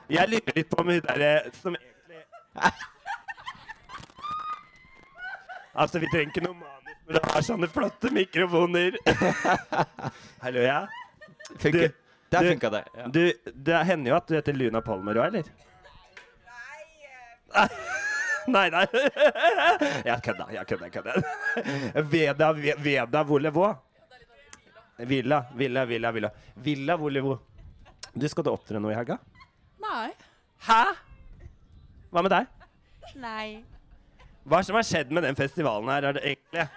[0.18, 1.32] Jeg lurer litt på om hun derre
[1.62, 2.24] som egentlig
[5.76, 8.96] Altså, vi trenger ikke noe manus når du har sånne flotte mikrofoner.
[10.44, 10.82] Hallo, ja?
[11.60, 11.88] Funker.
[11.88, 11.98] Du-
[12.32, 12.84] Der funka det.
[12.96, 13.06] Ja.
[13.12, 13.22] Du,
[13.68, 15.44] det hender jo at du heter Luna Palmer òg, eller?
[18.48, 18.86] Nei, nei.
[20.08, 20.88] Jeg kødda, jeg kødda.
[20.88, 22.04] jeg kødda.
[22.14, 23.66] Veda, Ve- Veda Volevo.
[25.08, 26.30] Villa, Villa, Villa, Villa.
[26.56, 27.40] Villa Volevo.
[28.14, 29.18] Du, skal du opptre noe i helga?
[29.82, 30.10] Nei.
[30.68, 30.82] Hæ?
[32.12, 32.48] Hva med deg?
[33.22, 33.64] Nei.
[34.48, 36.10] Hva som har skjedd med den festivalen her?
[36.12, 36.68] Er det egentlig?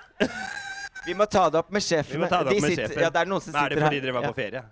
[1.07, 2.15] Vi må ta det opp med sjefen.
[2.17, 3.03] Vi må ta det opp De med sitter- sjefen.
[3.03, 4.31] Ja, det er noen som Men er det fordi dere var Ja.
[4.33, 4.65] på ferie?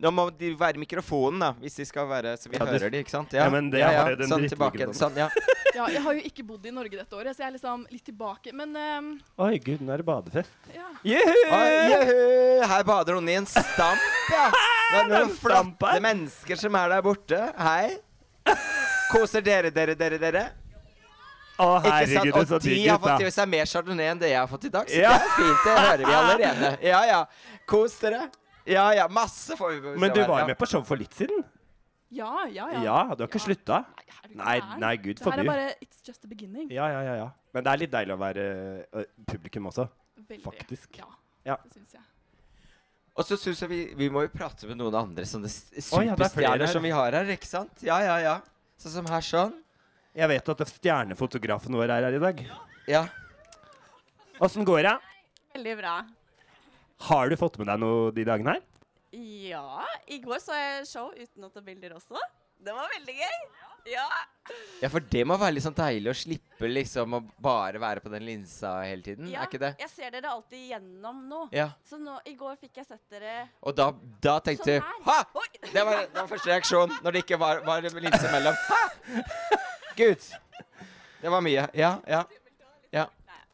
[0.00, 3.02] Nå må de være mikrofonen, da, hvis de skal være Så vi Ja, hører de,
[3.04, 3.32] ikke sant?
[3.36, 4.86] Ja, men det har jo den sånn tilbake.
[4.96, 5.28] Sånn, ja.
[5.74, 8.04] Ja, jeg har jo ikke bodd i Norge dette året, så jeg er liksom litt
[8.04, 8.52] tilbake.
[8.56, 9.10] Men um,
[9.46, 10.70] Oi, gud, nå er det badefest.
[10.74, 10.88] ja.
[11.06, 11.36] Juhu!
[11.92, 14.48] Juhu, her bader noen i en stamp, ja.
[14.90, 17.38] Det er noen flotte mennesker som er der borte.
[17.62, 18.00] Hei.
[19.12, 20.42] Koser dere, dere, dere, dere?
[21.60, 24.40] Å, herregud, Og så de digg har fått i seg mer chardonnay enn det jeg
[24.40, 24.88] har fått i dag.
[24.90, 25.12] Så Ja.
[25.14, 25.64] det er fint.
[25.66, 26.70] Det hører vi allerede.
[26.90, 27.20] Ja, ja.
[27.68, 28.22] Kos dere.
[28.66, 29.06] Ja, ja.
[29.12, 31.44] Masse får vi Men du var jo med på show for litt siden.
[32.10, 32.80] Ja, ja, ja.
[32.82, 33.44] Ja, du har ikke Ja.
[33.46, 33.84] slutta?
[34.34, 36.68] Nei, Nei, gud gud Det her er bare It's just the beginning.
[36.70, 37.30] Ja, ja, ja, ja.
[37.54, 38.44] Men det er litt deilig å være
[38.94, 39.88] uh, publikum også,
[40.18, 40.42] Veldig.
[40.44, 40.98] faktisk.
[40.98, 41.06] Ja,
[41.46, 41.56] Ja.
[41.64, 42.02] det syns jeg.
[43.16, 46.66] Og så syns jeg vi, vi må jo prate med noen andre sånne er superstjerner
[46.66, 46.72] her.
[46.72, 47.82] som vi har her, ikke sant?
[47.82, 48.40] Ja, ja, ja.
[48.78, 49.54] Sånn som her sånn.
[50.14, 52.40] Jeg vet at stjernefotografen vår er her i dag.
[52.88, 53.08] Ja.
[54.40, 54.96] Åssen går det?
[55.54, 55.94] Veldig bra.
[57.10, 58.62] Har du fått med deg noe de dagene her?
[59.12, 62.20] Ja, i går så jeg show uten å ta bilder også.
[62.60, 63.36] Det var veldig gøy.
[63.88, 64.04] Ja.
[64.82, 68.10] ja, for det må være litt sånn deilig å slippe liksom å bare være på
[68.12, 69.30] den linsa hele tiden.
[69.32, 69.40] ja.
[69.40, 69.70] Er ikke det?
[69.80, 71.46] Jeg ser dere alltid gjennom nå.
[71.56, 71.70] Ja.
[71.88, 73.88] Så nå, i går fikk jeg sett dere Og da,
[74.20, 75.08] da tenkte du sånn.
[75.08, 75.16] Ha!
[75.64, 78.60] Det var, det var første reaksjon når det ikke var, var linse mellom.
[78.68, 78.82] Ha!
[79.96, 80.28] Gud!
[81.20, 81.66] Det var mye.
[81.76, 82.22] Ja, ja.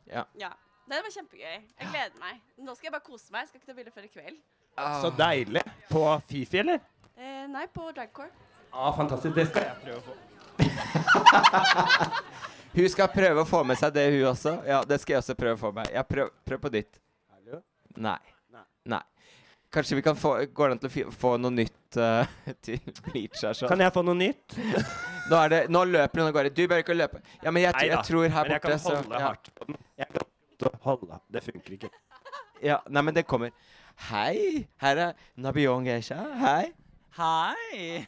[0.07, 0.27] Ja.
[0.39, 0.53] Ja.
[0.87, 1.55] Det var kjempegøy.
[1.81, 2.43] Jeg gleder meg.
[2.63, 3.47] Nå skal jeg bare kose meg.
[3.47, 4.37] Jeg skal ikke ta bilder før i kveld.
[4.77, 5.03] Ah.
[5.03, 5.63] Så deilig.
[5.89, 6.75] På Fifi, eller?
[7.17, 8.29] Eh, nei, på Dragcore.
[8.71, 9.35] Ah, fantastisk.
[9.35, 10.13] Det skal jeg prøve å få.
[12.77, 14.53] Hun skal prøve å få med seg det, hun også.
[14.69, 15.89] Ja, det skal jeg også prøve å få med.
[15.95, 16.99] Ja, prøv, prøv på ditt.
[17.33, 17.63] Hallo?
[17.97, 18.21] Nei.
[18.85, 19.01] Nei.
[19.73, 22.27] Kanskje vi kan få Går det an til å få noe nytt uh,
[22.65, 23.69] til Bleach her sånn?
[23.73, 24.57] Kan jeg få noe nytt?
[24.61, 26.53] Nå, er det, nå løper hun av gårde.
[26.53, 27.19] Du bør ikke løpe.
[27.41, 29.21] Ja, men jeg, Nei, jeg tror her Men jeg borte kan så holde ja.
[29.31, 29.77] hardt på den.
[30.05, 30.25] Jeg kan
[30.85, 31.15] holde.
[31.33, 31.91] Det funker ikke.
[32.69, 32.77] ja.
[32.93, 33.51] Nei, men det kommer.
[33.97, 34.69] Hei!
[34.79, 36.21] Her er Nabion Geisha.
[36.39, 36.73] Hei.
[37.17, 38.07] Hei!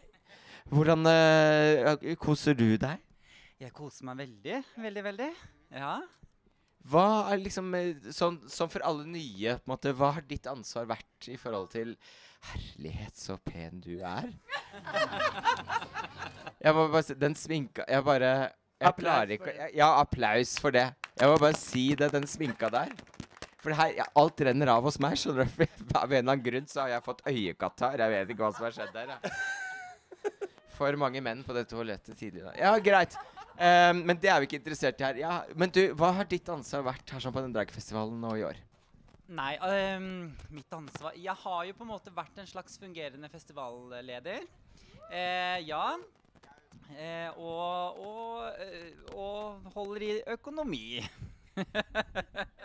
[0.69, 3.01] Hvordan uh, koser du deg?
[3.59, 5.29] Jeg koser meg veldig, veldig, veldig.
[5.75, 5.97] Ja.
[6.89, 10.47] Hva er liksom eh, sånn, sånn for alle nye, på en måte, hva har ditt
[10.47, 11.97] ansvar vært i forhold til
[12.53, 14.29] Herlighet, så pen du er.
[16.63, 18.31] Jeg må bare si Den sminka Jeg bare
[18.79, 20.87] Jeg Applaus klarer ikke jeg, Ja, applaus for det.
[21.19, 22.95] Jeg må bare si det, den sminka der.
[23.59, 25.17] For her, ja, alt renner av hos meg.
[25.19, 25.65] skjønner du?
[25.99, 28.05] Av en eller annen grunn så har jeg fått øyekatarr.
[28.05, 29.17] Jeg vet ikke hva som har skjedd der.
[29.17, 29.33] jeg.
[30.79, 32.55] for mange menn på dette toalettet tidligere.
[32.61, 33.19] Ja, greit.
[33.59, 35.19] Um, men det er vi ikke interessert i her.
[35.19, 38.45] Ja, men du, hva har ditt ansvar vært her sånn på den dragfestivalen nå i
[38.47, 38.61] år?
[39.29, 44.47] Nei, um, mitt ansvar Jeg har jo på en måte vært en slags fungerende festivalleder.
[45.11, 45.83] Uh, ja.
[46.89, 51.03] Uh, og, og, eh, og holder i økonomi.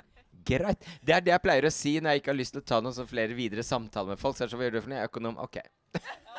[0.46, 0.86] Greit.
[1.02, 2.82] Det er det jeg pleier å si når jeg ikke har lyst til å ta
[2.84, 4.38] noen sånn flere videre samtaler med folk.
[4.38, 5.08] Så er det sånn, hva gjør du for noe?
[5.10, 5.40] Økonom.
[5.44, 5.60] OK.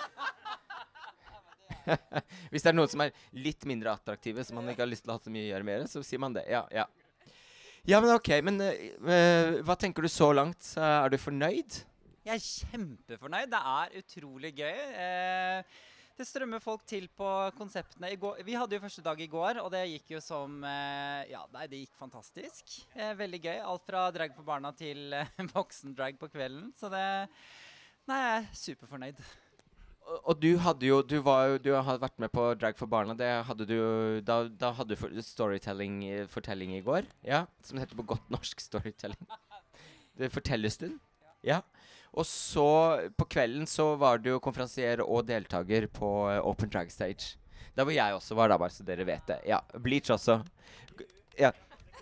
[2.53, 5.13] Hvis det er noen som er litt mindre attraktive, som man ikke har lyst til
[5.13, 6.45] å ha så mye å gjøre med, så sier man det.
[6.51, 6.87] Ja, ja.
[7.85, 8.31] Ja, men OK.
[8.45, 10.71] Men eh, hva tenker du så langt?
[10.81, 11.83] Er du fornøyd?
[12.25, 13.51] Jeg er kjempefornøyd.
[13.53, 14.79] Det er utrolig gøy.
[15.05, 15.83] Eh,
[16.15, 18.13] det strømmer folk til på konseptene.
[18.15, 21.25] I går, vi hadde jo første dag i går, og det gikk jo som eh,
[21.33, 22.77] Ja, nei, det gikk fantastisk.
[22.95, 23.57] Eh, veldig gøy.
[23.59, 26.71] Alt fra drag for barna til eh, voksendrag på kvelden.
[26.79, 27.07] Så det
[28.05, 29.25] Nei, jeg er superfornøyd.
[30.21, 33.17] Og, du hadde jo Du, var jo, du hadde vært med på Drag for barna.
[33.17, 33.79] Det hadde du
[34.21, 37.09] Da, da hadde du storytelling-fortelling i går.
[37.25, 39.33] Ja, Som det heter på godt norsk storytelling.
[40.15, 41.01] Det er Fortellerstund.
[41.43, 41.63] Ja.
[42.15, 42.69] Og så
[43.19, 47.35] på kvelden så var du jo konferansier og deltaker på eh, Open Drag Stage.
[47.75, 49.41] Der hvor jeg også var, da, bare så dere vet det.
[49.51, 50.39] Ja, Bleach også.
[51.41, 51.51] Ja.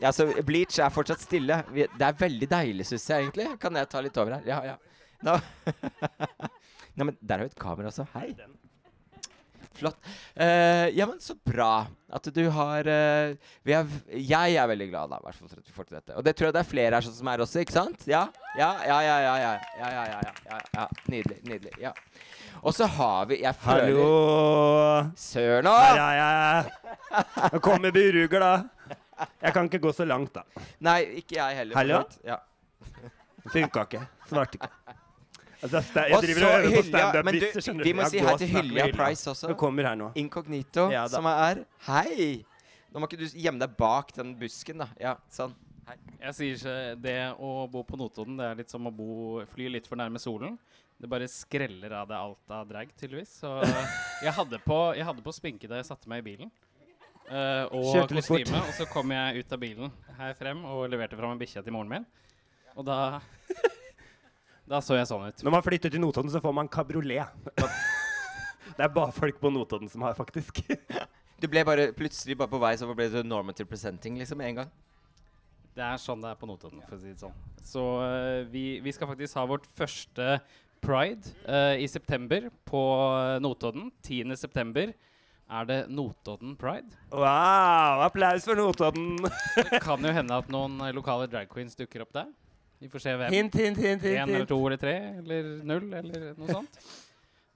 [0.03, 1.63] ja, så Bleach er fortsatt stille.
[1.73, 3.49] Det er veldig deilig, syns jeg egentlig.
[3.63, 4.45] Kan jeg ta litt over her?
[4.49, 4.77] Ja, ja.
[6.99, 8.05] Nei, men der har vi et kamera også.
[8.13, 8.35] Hei.
[9.77, 9.99] Flott.
[10.37, 15.13] Uh, ja, men så bra at du har uh, vi er, Jeg er veldig glad
[15.15, 16.17] da, i hvert fall for at vi får til dette.
[16.19, 18.07] Og det tror jeg det er flere her sånn som er også, ikke sant?
[18.11, 18.27] Ja?
[18.59, 19.35] Ja, ja, ja, ja.
[19.43, 20.87] ja, ja, ja, ja, ja, ja, ja.
[21.13, 21.41] Nydelig.
[21.49, 21.75] Nydelig.
[21.83, 21.95] ja.
[22.63, 25.11] Og så har vi Jeg føler Hallo!
[25.19, 25.73] Søren nå!
[25.83, 27.27] Her er jeg.
[27.55, 28.93] Nå kommer Buruger, da.
[29.43, 30.67] Jeg kan ikke gå så langt, da.
[30.85, 31.79] Nei, ikke jeg heller.
[31.79, 32.03] Hallo?
[32.27, 32.39] Ja.
[33.51, 34.07] Funka ikke.
[34.31, 34.99] Svarte ikke.
[35.63, 38.87] Altså, jeg driver og øver på standup-vitser, vi må si hei til Hylja.
[38.97, 39.51] Price også.
[39.53, 40.09] Hun kommer her nå.
[40.19, 42.43] Inkognito, Ja, som er Hei!
[42.93, 44.89] Nå må ikke du gjemme deg bak den busken, da.
[45.01, 45.55] Ja, sånn.
[46.23, 49.71] Jeg sier ikke det å bo på Notodden det er litt som å bo, fly
[49.73, 50.59] litt for nærme solen.
[51.01, 53.33] Det bare skreller av deg alt av drag, tydeligvis.
[53.43, 53.55] Så
[54.23, 56.53] jeg hadde på, jeg hadde på sminke da jeg satte meg i bilen.
[57.27, 58.43] Uh, og Kjørte litt fort.
[58.45, 58.61] kostyme.
[58.67, 61.75] Og så kom jeg ut av bilen her frem og leverte fram en bikkje til
[61.75, 62.07] moren min.
[62.77, 62.99] Og da
[64.73, 65.43] Da så jeg sånn ut.
[65.45, 67.29] Når man flytter til Notodden, så får man kabriolet.
[68.77, 70.63] Det er bare folk på Notodden som har, faktisk.
[71.43, 74.59] Du ble bare plutselig bare på vei, så ble du normative presenting liksom med en
[74.61, 74.69] gang.
[75.75, 77.35] Det er sånn det er på Notodden, for å si det sånn.
[77.67, 80.37] Så uh, vi, vi skal faktisk ha vårt første
[80.85, 82.83] pride uh, i september på
[83.17, 83.91] eh, Notodden.
[84.07, 84.37] 10.
[84.39, 86.95] september er det Notodden pride.
[87.11, 88.05] Wow!
[88.07, 89.19] Applaus for Notodden!
[89.59, 92.31] Det kan jo hende at noen lokale drag queens dukker opp der.
[92.83, 93.31] Vi får se hvem.
[93.31, 94.03] Hint, hint, hint.
[94.03, 96.79] Én hint, eller to eller tre eller null eller noe sånt.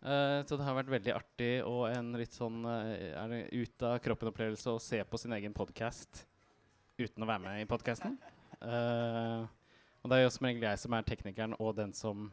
[0.06, 3.86] Uh, så det har vært veldig artig og en litt sånn uh, er det ut
[3.88, 6.22] av kroppen-opplevelse å se på sin egen podkast
[7.00, 8.14] uten å være med i podkasten.
[8.62, 12.30] og det er jo som regel jeg som er teknikeren og den som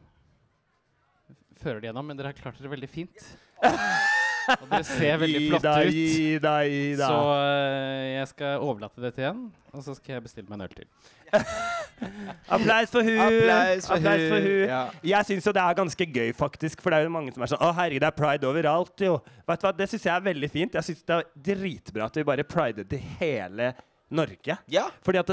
[1.60, 3.26] fører det gjennom, men dere har klart dere veldig fint.
[4.54, 5.94] Og det ser veldig flott Ida, ut.
[5.94, 7.08] Ida, Ida.
[7.08, 10.74] Så eh, jeg skal overlate dette igjen, og så skal jeg bestille meg en øl
[10.74, 10.88] til.
[12.54, 13.18] Applaus for hun!
[13.24, 14.60] Applaus for Applaus for hun.
[14.68, 14.82] Ja.
[15.14, 16.84] Jeg syns jo det er ganske gøy, faktisk.
[16.84, 19.16] For det er jo mange som er sånn Å, herregud, det er pride overalt, jo.
[19.48, 20.78] Vet du hva, Det syns jeg er veldig fint.
[20.78, 23.72] Jeg syns det er dritbra at vi bare prider til hele
[24.10, 24.56] Norge.
[24.68, 24.84] ja.
[25.02, 25.30] Fordi at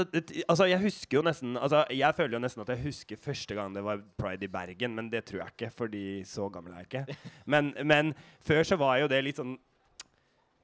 [0.48, 3.74] altså Jeg husker jo nesten Altså Jeg føler jo nesten at jeg husker første gang
[3.76, 6.88] det var pride i Bergen, men det tror jeg ikke, fordi så gammel er jeg
[6.88, 7.18] ikke.
[7.52, 9.58] Men, men før så var jo det litt sånn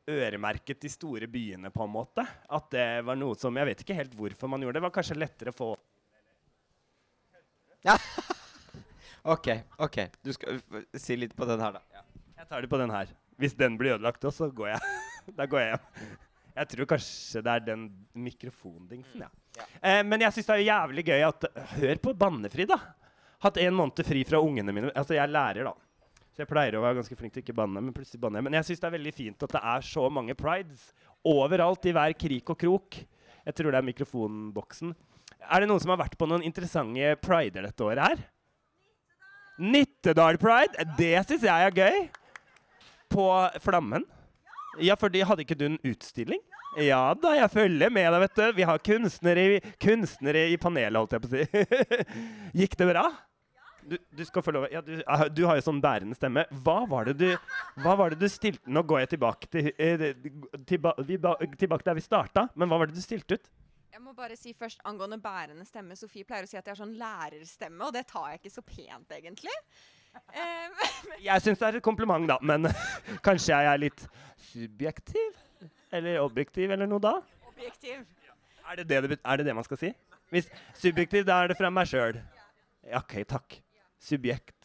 [0.08, 2.24] øremerket de store byene, på en måte.
[2.48, 4.80] At det var noe som Jeg vet ikke helt hvorfor man gjorde det.
[4.80, 5.70] Det var kanskje lettere å få
[7.86, 7.94] ja.
[9.34, 9.48] OK.
[9.78, 9.98] ok.
[10.24, 10.58] Du skal
[10.98, 11.82] si litt på den her, da.
[11.94, 12.02] Ja.
[12.38, 13.12] Jeg tar det på den her.
[13.38, 14.96] Hvis den blir ødelagt også, så går jeg.
[15.38, 16.16] da går jeg hjem.
[16.58, 17.88] Jeg tror kanskje det er den
[18.18, 19.28] mikrofondingsen, ja.
[19.58, 19.66] Ja.
[19.80, 21.46] Eh, men jeg syns det er jævlig gøy at
[21.78, 22.78] Hør på Bannefri, da.
[23.44, 24.90] Hatt en måned fri fra ungene mine.
[24.98, 25.74] Altså, jeg er lærer, da.
[26.34, 28.46] Så jeg pleier å være ganske flink til ikke banne, men plutselig banner jeg.
[28.46, 30.88] Men jeg syns det er veldig fint at det er så mange prides
[31.26, 32.98] overalt i hver krik og krok.
[33.48, 34.92] Jeg tror det er mikrofonboksen.
[35.38, 38.22] Er det noen som har vært på noen interessante prider dette året her?
[39.58, 40.86] Nittedal Pride.
[40.98, 42.06] Det syns jeg er gøy.
[43.10, 43.26] På
[43.64, 44.06] Flammen.
[44.84, 46.42] Ja, fordi hadde ikke du en utstilling?
[46.76, 48.44] Ja da, jeg følger med deg, vet du.
[48.58, 52.04] Vi har kunstnere i, kunstnere i panelet, holdt jeg på å si.
[52.60, 53.06] Gikk det bra?
[53.88, 54.98] Du, du skal få lov ja, du,
[55.32, 56.44] du har jo sånn bærende stemme.
[56.64, 57.28] Hva var det du,
[57.80, 60.10] var det du stilte Nå går jeg tilbake til eh,
[60.68, 63.48] tilba, tilbake der vi starta, men hva var det du stilte ut?
[63.88, 65.96] Jeg må bare si først angående bærende stemme.
[65.98, 68.62] Sofie pleier å si at jeg har sånn lærerstemme, og det tar jeg ikke så
[68.62, 69.54] pent, egentlig.
[71.28, 72.68] Jeg syns det er et kompliment, da, men
[73.26, 74.04] kanskje jeg er litt
[74.52, 75.40] subjektiv?
[75.92, 77.16] Eller objektiv, eller noe da?
[77.48, 78.04] objektiv.
[78.68, 79.90] Er det det, det, er det det man skal si?
[80.30, 80.46] Hvis
[80.76, 82.20] subjektiv, da er det fra meg sjøl.
[82.86, 83.58] Ja, OK, takk.
[83.98, 84.58] Subjekt.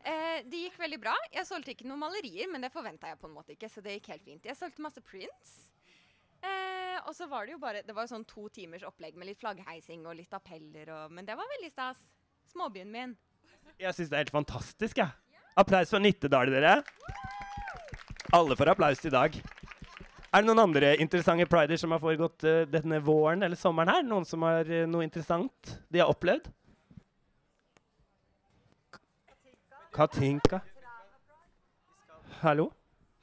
[0.00, 1.12] Eh, det gikk veldig bra.
[1.34, 3.68] Jeg solgte ikke noen malerier, men det forventa jeg på en måte ikke.
[3.68, 4.46] så det gikk helt fint.
[4.48, 5.56] Jeg solgte masse prints.
[6.40, 9.28] Eh, og så var det jo bare Det var jo sånn to timers opplegg med
[9.28, 12.00] litt flaggheising og litt appeller og Men det var veldig stas.
[12.48, 13.12] Småbyen min.
[13.80, 15.08] Jeg syns det er helt fantastisk, jeg.
[15.56, 16.82] Applaus for Nittedal, dere.
[18.36, 19.38] Alle får applaus i dag.
[20.30, 24.02] Er det noen andre interessante prider som har foregått uh, denne våren eller sommeren her?
[24.04, 26.50] Noen som har uh, noe interessant de har opplevd?
[29.96, 30.60] Katinka?
[32.42, 32.68] Hallo?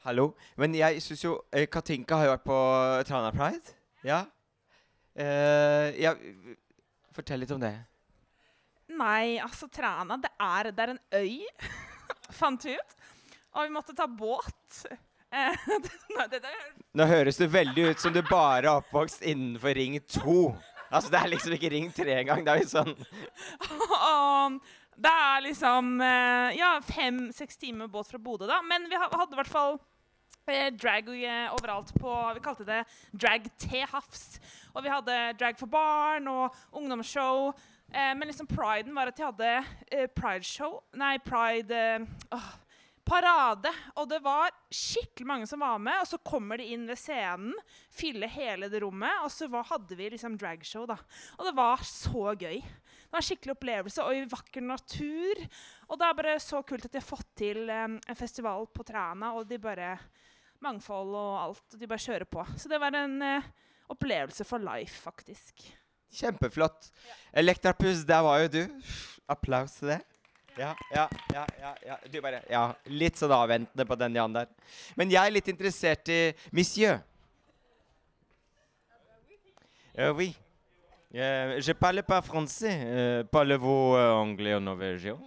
[0.08, 0.32] Hallo.
[0.58, 2.58] Men jeg syns jo eh, Katinka har jo vært på
[3.08, 3.78] Trana Pride.
[4.06, 4.24] Ja.
[5.14, 6.16] Eh, ja.
[7.14, 7.76] Fortell litt om det.
[8.88, 11.44] Nei, altså Træna, det er, det er en øy,
[12.40, 12.96] fant vi ut.
[13.58, 14.86] Og vi måtte ta båt.
[15.28, 15.58] Eh,
[16.96, 20.36] Nå høres det veldig ut som du bare er oppvokst innenfor Ring 2.
[20.88, 22.46] Altså, det er liksom ikke Ring 3 engang.
[22.46, 22.94] Det er jo sånn
[25.04, 28.62] det er liksom eh, ja, fem-seks timer båt fra Bodø, da.
[28.64, 29.76] Men vi hadde i hvert fall
[30.48, 31.12] eh, drag
[31.58, 32.82] overalt på Vi kalte det
[33.12, 34.40] drag til havs.
[34.74, 37.52] Og vi hadde drag for barn og ungdomsshow.
[37.94, 39.52] Eh, men liksom priden var at de hadde
[39.92, 42.50] eh, prideshow Nei, pride eh, åh,
[43.08, 43.72] Parade.
[43.96, 46.02] Og det var skikkelig mange som var med.
[46.02, 47.56] Og så kommer de inn ved scenen,
[47.94, 50.98] fyller hele det rommet, og så hadde vi liksom dragshow, da.
[51.38, 52.60] Og det var så gøy.
[52.60, 55.44] Det var en skikkelig opplevelse og i vakker natur.
[55.88, 58.86] Og det er bare så kult at de har fått til eh, en festival på
[58.88, 59.96] Træna, og de bare
[60.66, 61.66] Mangfold og alt.
[61.74, 62.44] Og de bare kjører på.
[62.58, 63.52] Så det var en eh,
[63.94, 65.70] opplevelse for life, faktisk.
[66.14, 66.92] Kjempeflott.
[67.34, 68.62] Elektrapus, der var jo du.
[69.28, 70.02] Applaus til det.
[70.58, 71.98] Ja, ja, ja, ja, ja.
[72.10, 74.48] Du bare Ja, litt sånn avventende på den Jan der.
[74.98, 77.04] Men jeg er litt interessert i Monsieur.
[79.98, 80.36] Euh, oui.
[81.16, 82.74] Euh, je parle pas français.
[82.86, 85.18] Euh, Parlez-vous euh, anglais ou norvégien?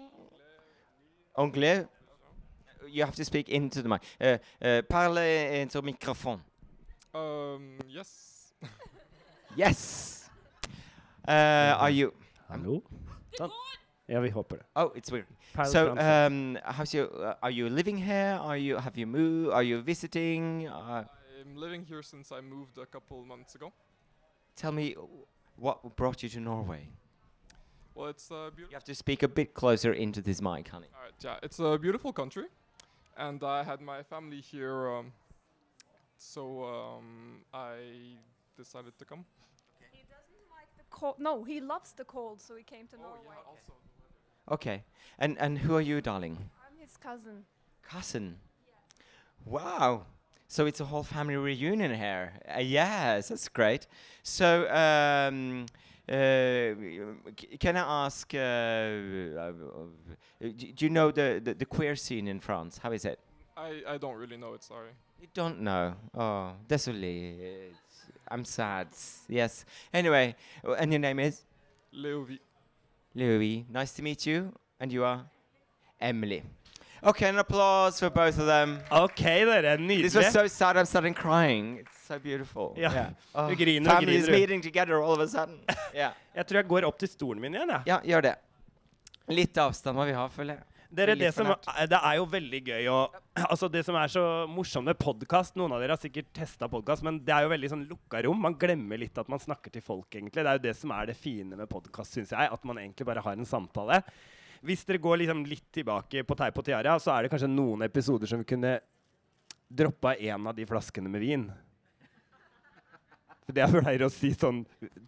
[1.34, 1.86] Anglais?
[2.88, 4.02] You have to speak into the mic.
[4.20, 5.18] Uh, uh, parle
[5.60, 6.40] into microphone.
[7.14, 8.52] Um, yes.
[9.56, 10.19] Yes!
[11.28, 12.12] Uh, are you
[12.48, 12.82] Hallo?
[13.38, 13.50] Sånn.
[14.08, 14.64] Ja, vi håper det.
[14.74, 15.26] Oh, it's weird.
[15.54, 16.56] Perle So, Fransen.
[16.56, 17.06] um, how's your?
[17.14, 18.38] Uh, are you living here?
[18.40, 18.76] Are you?
[18.78, 19.52] Have you moved?
[19.52, 20.66] Are you visiting?
[20.66, 21.04] Uh,
[21.40, 23.72] I'm living here since I moved a couple months ago.
[24.56, 25.00] tell me, uh,
[25.56, 26.88] what brought you to Norway?
[27.94, 28.74] Well, it's a You beautiful.
[28.74, 30.88] have to speak a bit closer into this mic, honey.
[30.94, 32.46] Alright, yeah, it's a beautiful country,
[33.16, 35.12] and I had my family here, um,
[36.18, 38.18] so um, I
[38.56, 39.24] decided to come.
[39.92, 41.16] He doesn't like the cold.
[41.18, 43.72] No, he loves the cold, so he came to Oh yeah, also.
[44.50, 44.82] Okay,
[45.18, 46.36] and and who are you, darling?
[46.66, 47.44] I'm his cousin.
[47.82, 48.36] Cousin.
[49.44, 50.06] Wow.
[50.48, 52.32] So it's a whole family reunion here.
[52.52, 53.86] Uh, yes, that's great.
[54.24, 55.66] So, um,
[56.08, 56.74] uh,
[57.60, 58.34] can I ask?
[58.34, 59.52] Uh, uh,
[60.40, 62.78] do you know the, the the queer scene in France?
[62.82, 63.20] How is it?
[63.56, 64.64] I I don't really know it.
[64.64, 64.90] Sorry.
[65.20, 65.94] You don't know.
[66.14, 67.70] Oh, désolé.
[68.30, 68.88] I'm sad.
[69.28, 69.64] Yes.
[69.92, 70.34] Anyway,
[70.78, 71.42] and your name is
[71.92, 72.38] Leovi.
[73.14, 73.66] Louis.
[73.68, 74.52] Nice to meet you.
[74.78, 75.24] And you are
[76.00, 76.42] Emily.
[77.02, 78.78] Okay, an applause for both of them.
[78.90, 79.76] OK, dere.
[79.78, 80.76] This was so sad.
[80.76, 81.78] I'm starting crying.
[81.80, 82.74] It's so beautiful.
[82.76, 83.10] Yeah.
[83.34, 84.32] Oh, Du griner og griner, du.
[84.32, 85.58] meeting together all of a sudden.
[85.94, 86.12] yeah.
[86.34, 87.82] Jeg tror jeg går opp til stolen min igjen, jeg.
[87.86, 88.34] Ja, gjør det.
[89.30, 90.64] Litt avstand må vi ha, føler jeg.
[90.90, 91.46] Dere, det, som,
[91.86, 92.96] det er jo veldig gøy å
[93.44, 97.04] Altså Det som er så morsomt med podkast Noen av dere har sikkert testa podkast,
[97.06, 98.40] men det er jo veldig sånn lukka rom.
[98.42, 100.42] Man glemmer litt at man snakker til folk, egentlig.
[100.42, 102.50] Det er jo det som er det fine med podkast, syns jeg.
[102.50, 104.00] At man egentlig bare har en samtale.
[104.66, 107.86] Hvis dere går liksom litt tilbake på Teip og Tiara, så er det kanskje noen
[107.86, 108.74] episoder som vi kunne
[109.70, 111.46] droppa en av de flaskene med vin.
[113.46, 114.60] For det jeg pleier å si sånn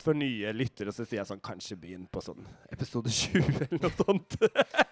[0.03, 2.41] for nye lyttere, så sier jeg sånn Kanskje begynn på sånn
[2.73, 4.37] episode 20 eller noe sånt.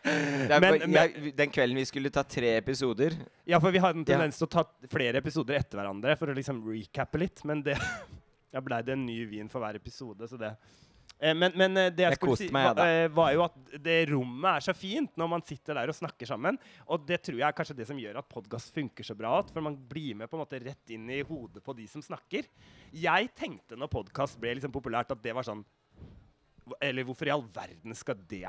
[0.04, 3.16] Men- bare- men- jeg, den kvelden vi skulle ta tre episoder
[3.48, 6.36] Ja, for vi har en tendens til å ta flere episoder etter hverandre for å
[6.36, 7.78] liksom recappe litt, men det
[8.52, 10.48] Ja, blei det en ny vin for hver episode, så det
[11.20, 13.96] Men, men eh, det jeg, Jeg skulle si, meg, var, eh, var jo at det
[14.08, 16.56] rommet er så fint når man sitter der og snakker sammen.
[16.88, 19.34] Og det tror jeg er kanskje det som gjør at podkast funker så bra.
[19.50, 22.48] For man blir med på en måte rett inn i hodet på de som snakker.
[22.96, 25.62] Jeg tenkte når podkast ble liksom populært, at det var sånn
[26.80, 28.46] Eller hvorfor i all verden skal det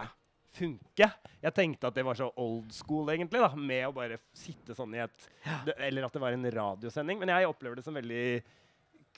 [0.55, 1.09] funke?
[1.41, 4.95] Jeg tenkte at det var så old school, egentlig, da, med å bare sitte sånn
[4.95, 5.27] i et
[5.77, 7.19] Eller at det var en radiosending.
[7.19, 8.23] Men jeg opplever det som veldig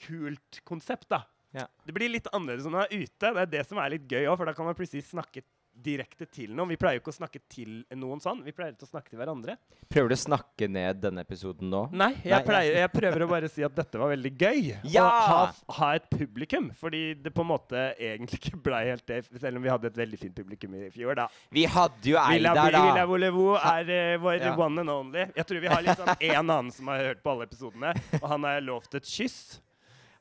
[0.04, 1.22] kult konsept, da.
[1.54, 1.68] Ja.
[1.86, 3.34] Det blir litt annerledes når man er ute.
[3.34, 5.44] Det er det som er litt gøy òg, for da kan man plutselig snakke
[5.74, 6.70] direkte til noen.
[6.70, 8.44] Vi pleier jo ikke å snakke til noen sånn.
[8.46, 9.56] Vi pleier til å snakke til hverandre.
[9.90, 11.80] Prøver du å snakke ned denne episoden nå?
[11.90, 14.60] Nei, jeg, Nei, pleier, jeg prøver å bare si at dette var veldig gøy.
[14.92, 15.02] Ja!
[15.02, 15.40] Og ha,
[15.80, 16.70] ha et publikum.
[16.78, 20.00] Fordi det på en måte egentlig ikke blei helt det, selv om vi hadde et
[20.04, 21.26] veldig fint publikum i fjor, da.
[21.58, 22.66] Vi hadde jo ei der, da.
[22.78, 23.04] Villa.
[23.10, 24.54] Volevo er uh, vår Ja.
[24.54, 25.26] one and only.
[25.34, 28.46] Jeg tror vi har liksom en annen som har hørt på alle episodene, og han
[28.46, 29.58] har lovt et kyss.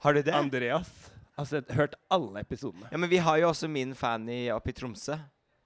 [0.02, 0.34] Har du det?
[0.34, 1.12] Andreas.
[1.40, 2.90] Altså, hørt alle episodene.
[2.92, 5.18] Ja, men vi har jo også min fan i, oppe i Tromsø.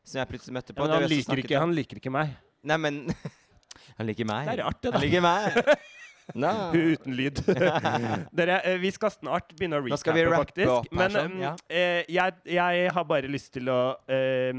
[0.07, 0.86] Som jeg plutselig møtte på.
[0.86, 2.32] Ja, men Det han, liker ikke, han liker ikke meg.
[2.68, 3.03] Nei, men
[3.97, 4.47] Han liker meg.
[4.47, 4.97] Det er rart, det, da.
[4.99, 5.61] Han liker meg.
[6.36, 6.49] No.
[6.76, 7.39] Uten lyd.
[7.47, 10.72] Dere, eh, vi skal snart begynne å recappe, faktisk.
[10.74, 11.53] opp Men sånn, ja.
[11.72, 13.78] eh, jeg, jeg har bare lyst til å
[14.11, 14.51] eh,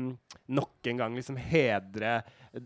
[0.49, 2.15] nok en gang liksom hedre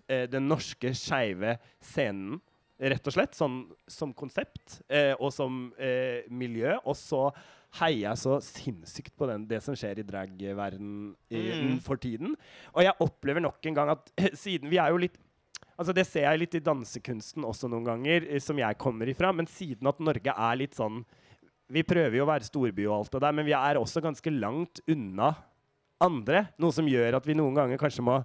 [0.06, 2.38] eh, den norske skeive scenen.
[2.82, 6.76] Rett og slett, sånn som konsept eh, og som eh, miljø.
[6.86, 7.28] Og så
[7.80, 11.78] heier så sinnssykt på den, det som skjer i dragverden Mm.
[11.80, 12.34] for tiden.
[12.74, 15.16] Og jeg opplever nok en gang at siden Vi er jo litt
[15.78, 19.32] Altså Det ser jeg litt i dansekunsten også noen ganger, eh, som jeg kommer ifra.
[19.34, 21.00] Men siden at Norge er litt sånn
[21.72, 24.30] Vi prøver jo å være storby og alt det der, men vi er også ganske
[24.38, 25.32] langt unna
[26.02, 26.48] andre.
[26.60, 28.18] Noe som gjør at vi noen ganger kanskje må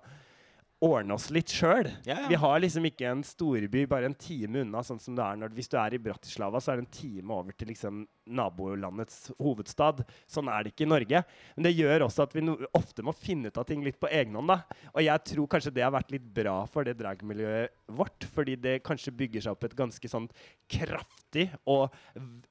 [0.86, 1.88] ordne oss litt sjøl.
[2.06, 2.28] Ja, ja.
[2.30, 5.56] Vi har liksom ikke en storby bare en time unna, sånn som det er når
[5.58, 10.04] Hvis du er i Bratislava, så er det en time over til liksom nabolandets hovedstad.
[10.30, 11.24] Sånn er det ikke i Norge.
[11.56, 14.10] Men det gjør også at vi no ofte må finne ut av ting litt på
[14.12, 14.48] egen hånd.
[14.54, 14.60] da.
[14.94, 18.84] Og jeg tror kanskje det har vært litt bra for det dragmiljøet vårt, fordi det
[18.86, 20.30] kanskje bygger seg opp et ganske sånn
[20.70, 21.90] kraftig og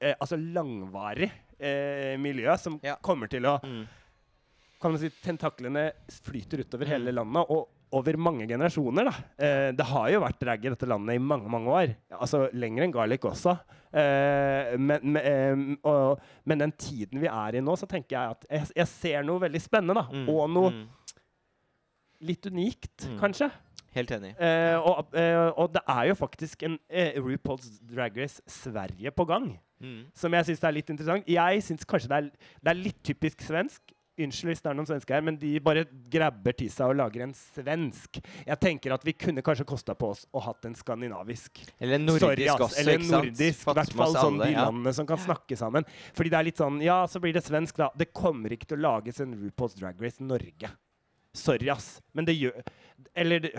[0.01, 2.95] eh, altså langvarig eh, miljø som Ja.
[3.01, 3.87] kommer til å Mm.
[4.81, 9.05] kan man si, Tentaklene flyter utover hele landet og over mange generasjoner.
[9.05, 9.13] da.
[9.39, 11.95] Eh, det har jo vært drag i dette landet i mange mange år.
[12.19, 13.53] Altså Lenger enn Garlic også.
[13.93, 18.35] Eh, men, men, eh, og, men den tiden vi er i nå, så tenker jeg
[18.35, 19.95] at jeg, jeg ser noe veldig spennende.
[20.01, 20.07] da.
[20.11, 20.27] Mm.
[20.29, 20.87] Og noe Mm.
[22.27, 23.19] litt unikt, Mm.
[23.21, 23.51] kanskje.
[23.95, 24.35] Helt enig.
[24.39, 29.25] Eh, og, eh, og det er jo faktisk en eh, RuPaul's Drag Race Sverige på
[29.27, 30.05] gang Mm.
[30.13, 31.23] som jeg syns er litt interessant.
[31.29, 32.29] Jeg syns kanskje det er,
[32.63, 33.79] det er litt typisk svensk.
[34.17, 37.21] Unnskyld hvis det er noen svensker her, men de bare grabber til seg og lager
[37.27, 38.17] en svensk.
[38.47, 41.61] Jeg tenker at vi kunne kanskje kosta på oss å hatt en skandinavisk.
[41.77, 42.63] Eller en nordisk Sorry, ass.
[42.65, 43.61] også, Eller en nordisk.
[43.61, 44.65] I hvert fall sånn de ja.
[44.65, 45.85] landene som kan snakke sammen.
[46.17, 47.91] Fordi det er litt sånn Ja, så blir det svensk, da.
[47.97, 50.71] Det kommer ikke til å lages en RuPaul's Drag Race Norge.
[51.37, 51.99] Sorry, ass.
[52.17, 52.57] Men det gjør
[53.13, 53.53] Eller det,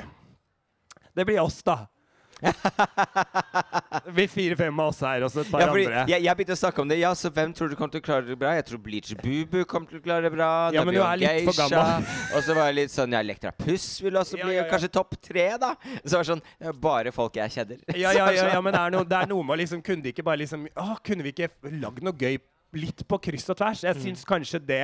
[1.15, 1.85] det blir oss, da.
[4.05, 6.05] det blir fire-fem av oss her, og så et par Ja, fordi andre.
[6.13, 6.99] jeg, jeg begynte å snakke om det.
[7.01, 8.53] Ja, så hvem tror du kommer til å klare det bra?
[8.59, 10.51] Jeg tror Bleach Bubu kommer til å klare det bra.
[10.75, 12.07] Ja, men du er litt for gammel.
[12.35, 14.69] Og så var jeg litt sånn Ja, Elektra Puss vil også Ja, bli ja, ja.
[14.71, 15.73] kanskje topp tre, da.
[16.05, 17.83] Så var det sånn ja, Bare folk jeg kjenner.
[17.99, 20.13] Ja, ja, ja, ja, men det er, noe, det er noe med liksom Kunne de
[20.15, 22.39] ikke bare liksom Å, kunne vi ikke lagd noe gøy
[22.79, 23.81] litt på kryss og tvers?
[23.83, 23.89] Mm.
[23.89, 24.83] Jeg syns kanskje det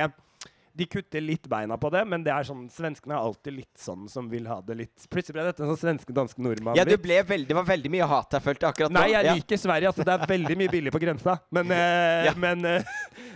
[0.75, 4.09] De kutter litt beina på det, men det er sånn svenskene er alltid litt sånn
[4.11, 6.75] som vil ha det litt Plutselig ble dette en sånn svenske, danske nordmann.
[6.75, 8.99] Ja, det, ble veldig, det var veldig mye hat jeg følte akkurat nå.
[8.99, 9.35] Nei, jeg Ja.
[9.39, 9.91] liker Sverige.
[9.93, 11.37] altså Det er veldig mye billig på grensa.
[11.55, 12.33] Men, eh, Ja.
[12.35, 12.91] men eh,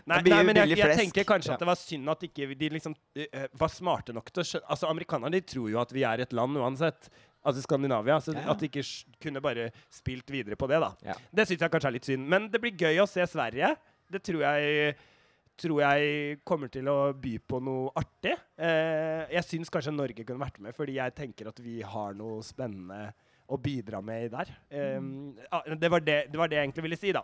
[0.06, 2.96] Nei, nei men jeg, jeg tenker kanskje at det var synd at ikke de liksom
[2.96, 6.24] uh, var smarte nok til å skjønne Altså, amerikanerne de tror jo at vi er
[6.26, 7.10] et land uansett.
[7.46, 8.20] Altså Skandinavia.
[8.20, 8.84] Så Ja, at de ikke
[9.24, 11.16] kunne bare spilt videre på det, da.
[11.32, 12.28] Det syns jeg kanskje er litt synd.
[12.28, 13.76] Men det blir gøy å se Sverige.
[14.12, 14.96] Det tror jeg
[15.60, 18.36] tror jeg kommer til å by på noe artig.
[18.60, 22.42] Eh, jeg syns kanskje Norge kunne vært med, fordi jeg tenker at vi har noe
[22.46, 23.10] spennende
[23.50, 24.52] å bidra med der.
[24.70, 25.00] Eh,
[25.52, 27.24] ah, det, var det, det var det jeg egentlig ville si, da.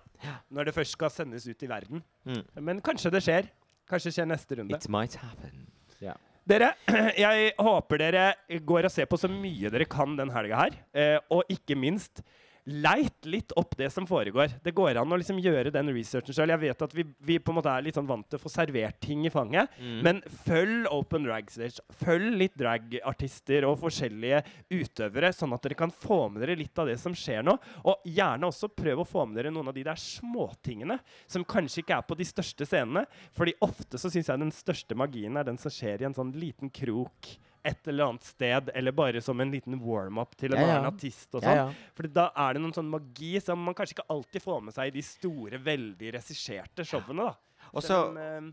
[0.53, 2.05] Når det først skal sendes ut i verden.
[2.25, 2.43] Mm.
[2.69, 3.51] Men kanskje det skjer.
[3.89, 4.79] Kanskje det skjer neste runde.
[4.79, 5.67] It might happen.
[6.01, 6.17] Yeah.
[6.45, 6.73] Dere,
[7.25, 8.25] jeg håper dere
[8.69, 10.81] går og ser på så mye dere kan den helga her.
[10.93, 12.21] Eh, og ikke minst
[12.65, 14.55] leit litt opp det som foregår.
[14.63, 16.53] Det går an å liksom gjøre den researchen sjøl.
[16.55, 18.51] Jeg vet at vi, vi på en måte er litt sånn vant til å få
[18.51, 19.69] servert ting i fanget.
[19.77, 19.99] Mm.
[20.05, 21.83] Men følg Open Drag Stage.
[22.01, 24.41] Følg litt dragartister og forskjellige
[24.73, 27.57] utøvere, sånn at dere kan få med dere litt av det som skjer nå.
[27.85, 30.97] Og gjerne også prøv å få med dere noen av de der småtingene
[31.29, 33.05] som kanskje ikke er på de største scenene.
[33.37, 36.33] Fordi ofte så syns jeg den største magien er den som skjer i en sånn
[36.33, 37.35] liten krok
[37.65, 40.73] et eller annet sted, eller bare som en liten warm-up til en Ja, ja.
[40.79, 41.27] annen artist.
[41.35, 41.55] og sånn.
[41.55, 41.65] ja.
[41.97, 44.87] Fordi da er det noen sånn magi som man kanskje ikke alltid får med seg
[44.87, 47.25] i de store, veldig regisserte showene.
[47.31, 47.35] da.
[47.73, 48.51] Og som, eh,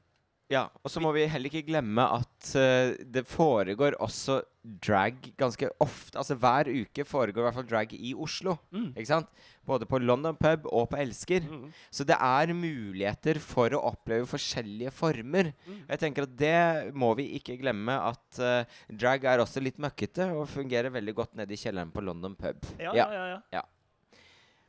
[0.52, 5.66] Ja, og så må vi heller ikke glemme at uh, det foregår også drag ganske
[5.82, 6.18] ofte.
[6.20, 8.58] Altså hver uke foregår i hvert fall drag i Oslo.
[8.70, 8.92] Mm.
[8.92, 9.30] Ikke sant?
[9.66, 11.48] Både på London Pub og på Elsker.
[11.48, 11.72] mm.
[11.90, 15.52] Så det er muligheter for å oppleve forskjellige former.
[15.66, 15.82] Mm.
[15.88, 20.30] Jeg tenker at det må vi ikke glemme at uh, drag er også litt møkkete
[20.36, 22.60] og fungerer veldig godt nede i kjelleren på London Pub.
[22.78, 23.40] Ja, ja, ja.
[23.56, 23.66] ja.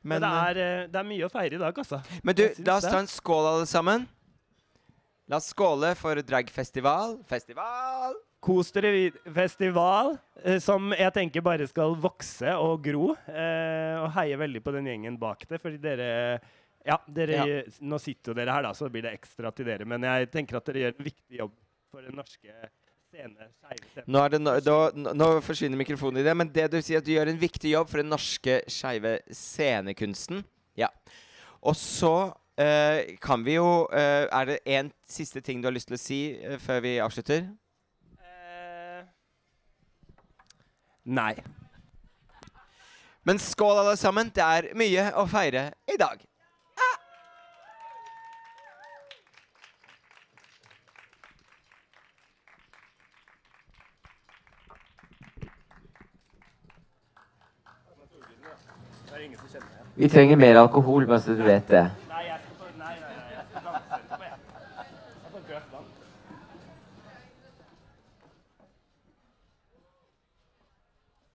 [0.04, 0.30] Men, Men, det,
[0.60, 2.02] eh, er, det er mye å feire i dag, altså.
[2.28, 4.04] men du, la oss ta en skål, alle sammen.
[5.32, 7.18] La oss skåle for dragfestival.
[7.30, 8.18] Festival!
[8.44, 13.14] Kos dere vid- festival, eh, som jeg tenker bare skal vokse og gro.
[13.32, 16.42] Eh, og heier veldig på den gjengen bak det, fordi dere
[16.86, 19.86] Ja, dere, nå sitter jo dere her, da, så blir det ekstra til dere.
[19.88, 21.54] Men jeg tenker at dere gjør en viktig jobb
[21.90, 22.52] for den norske
[23.08, 23.48] scene.
[24.06, 27.14] Nå, det no, da, nå forsvinner mikrofonen i det, men det du sier at du
[27.14, 30.44] gjør en viktig jobb for den norske skeive scenekunsten.
[30.76, 30.90] Ja.
[31.64, 35.88] Og så eh, kan vi jo uh, Er det en siste ting du har lyst
[35.88, 37.48] til å si uh, før vi avslutter?
[38.20, 39.02] Eh,
[41.06, 41.34] nei.
[43.24, 44.32] Men skål, alle sammen.
[44.36, 46.20] Det er mye å feire i dag.
[46.20, 46.30] Meg.
[59.96, 61.84] Vi trenger mer alkohol, bare så du vet det.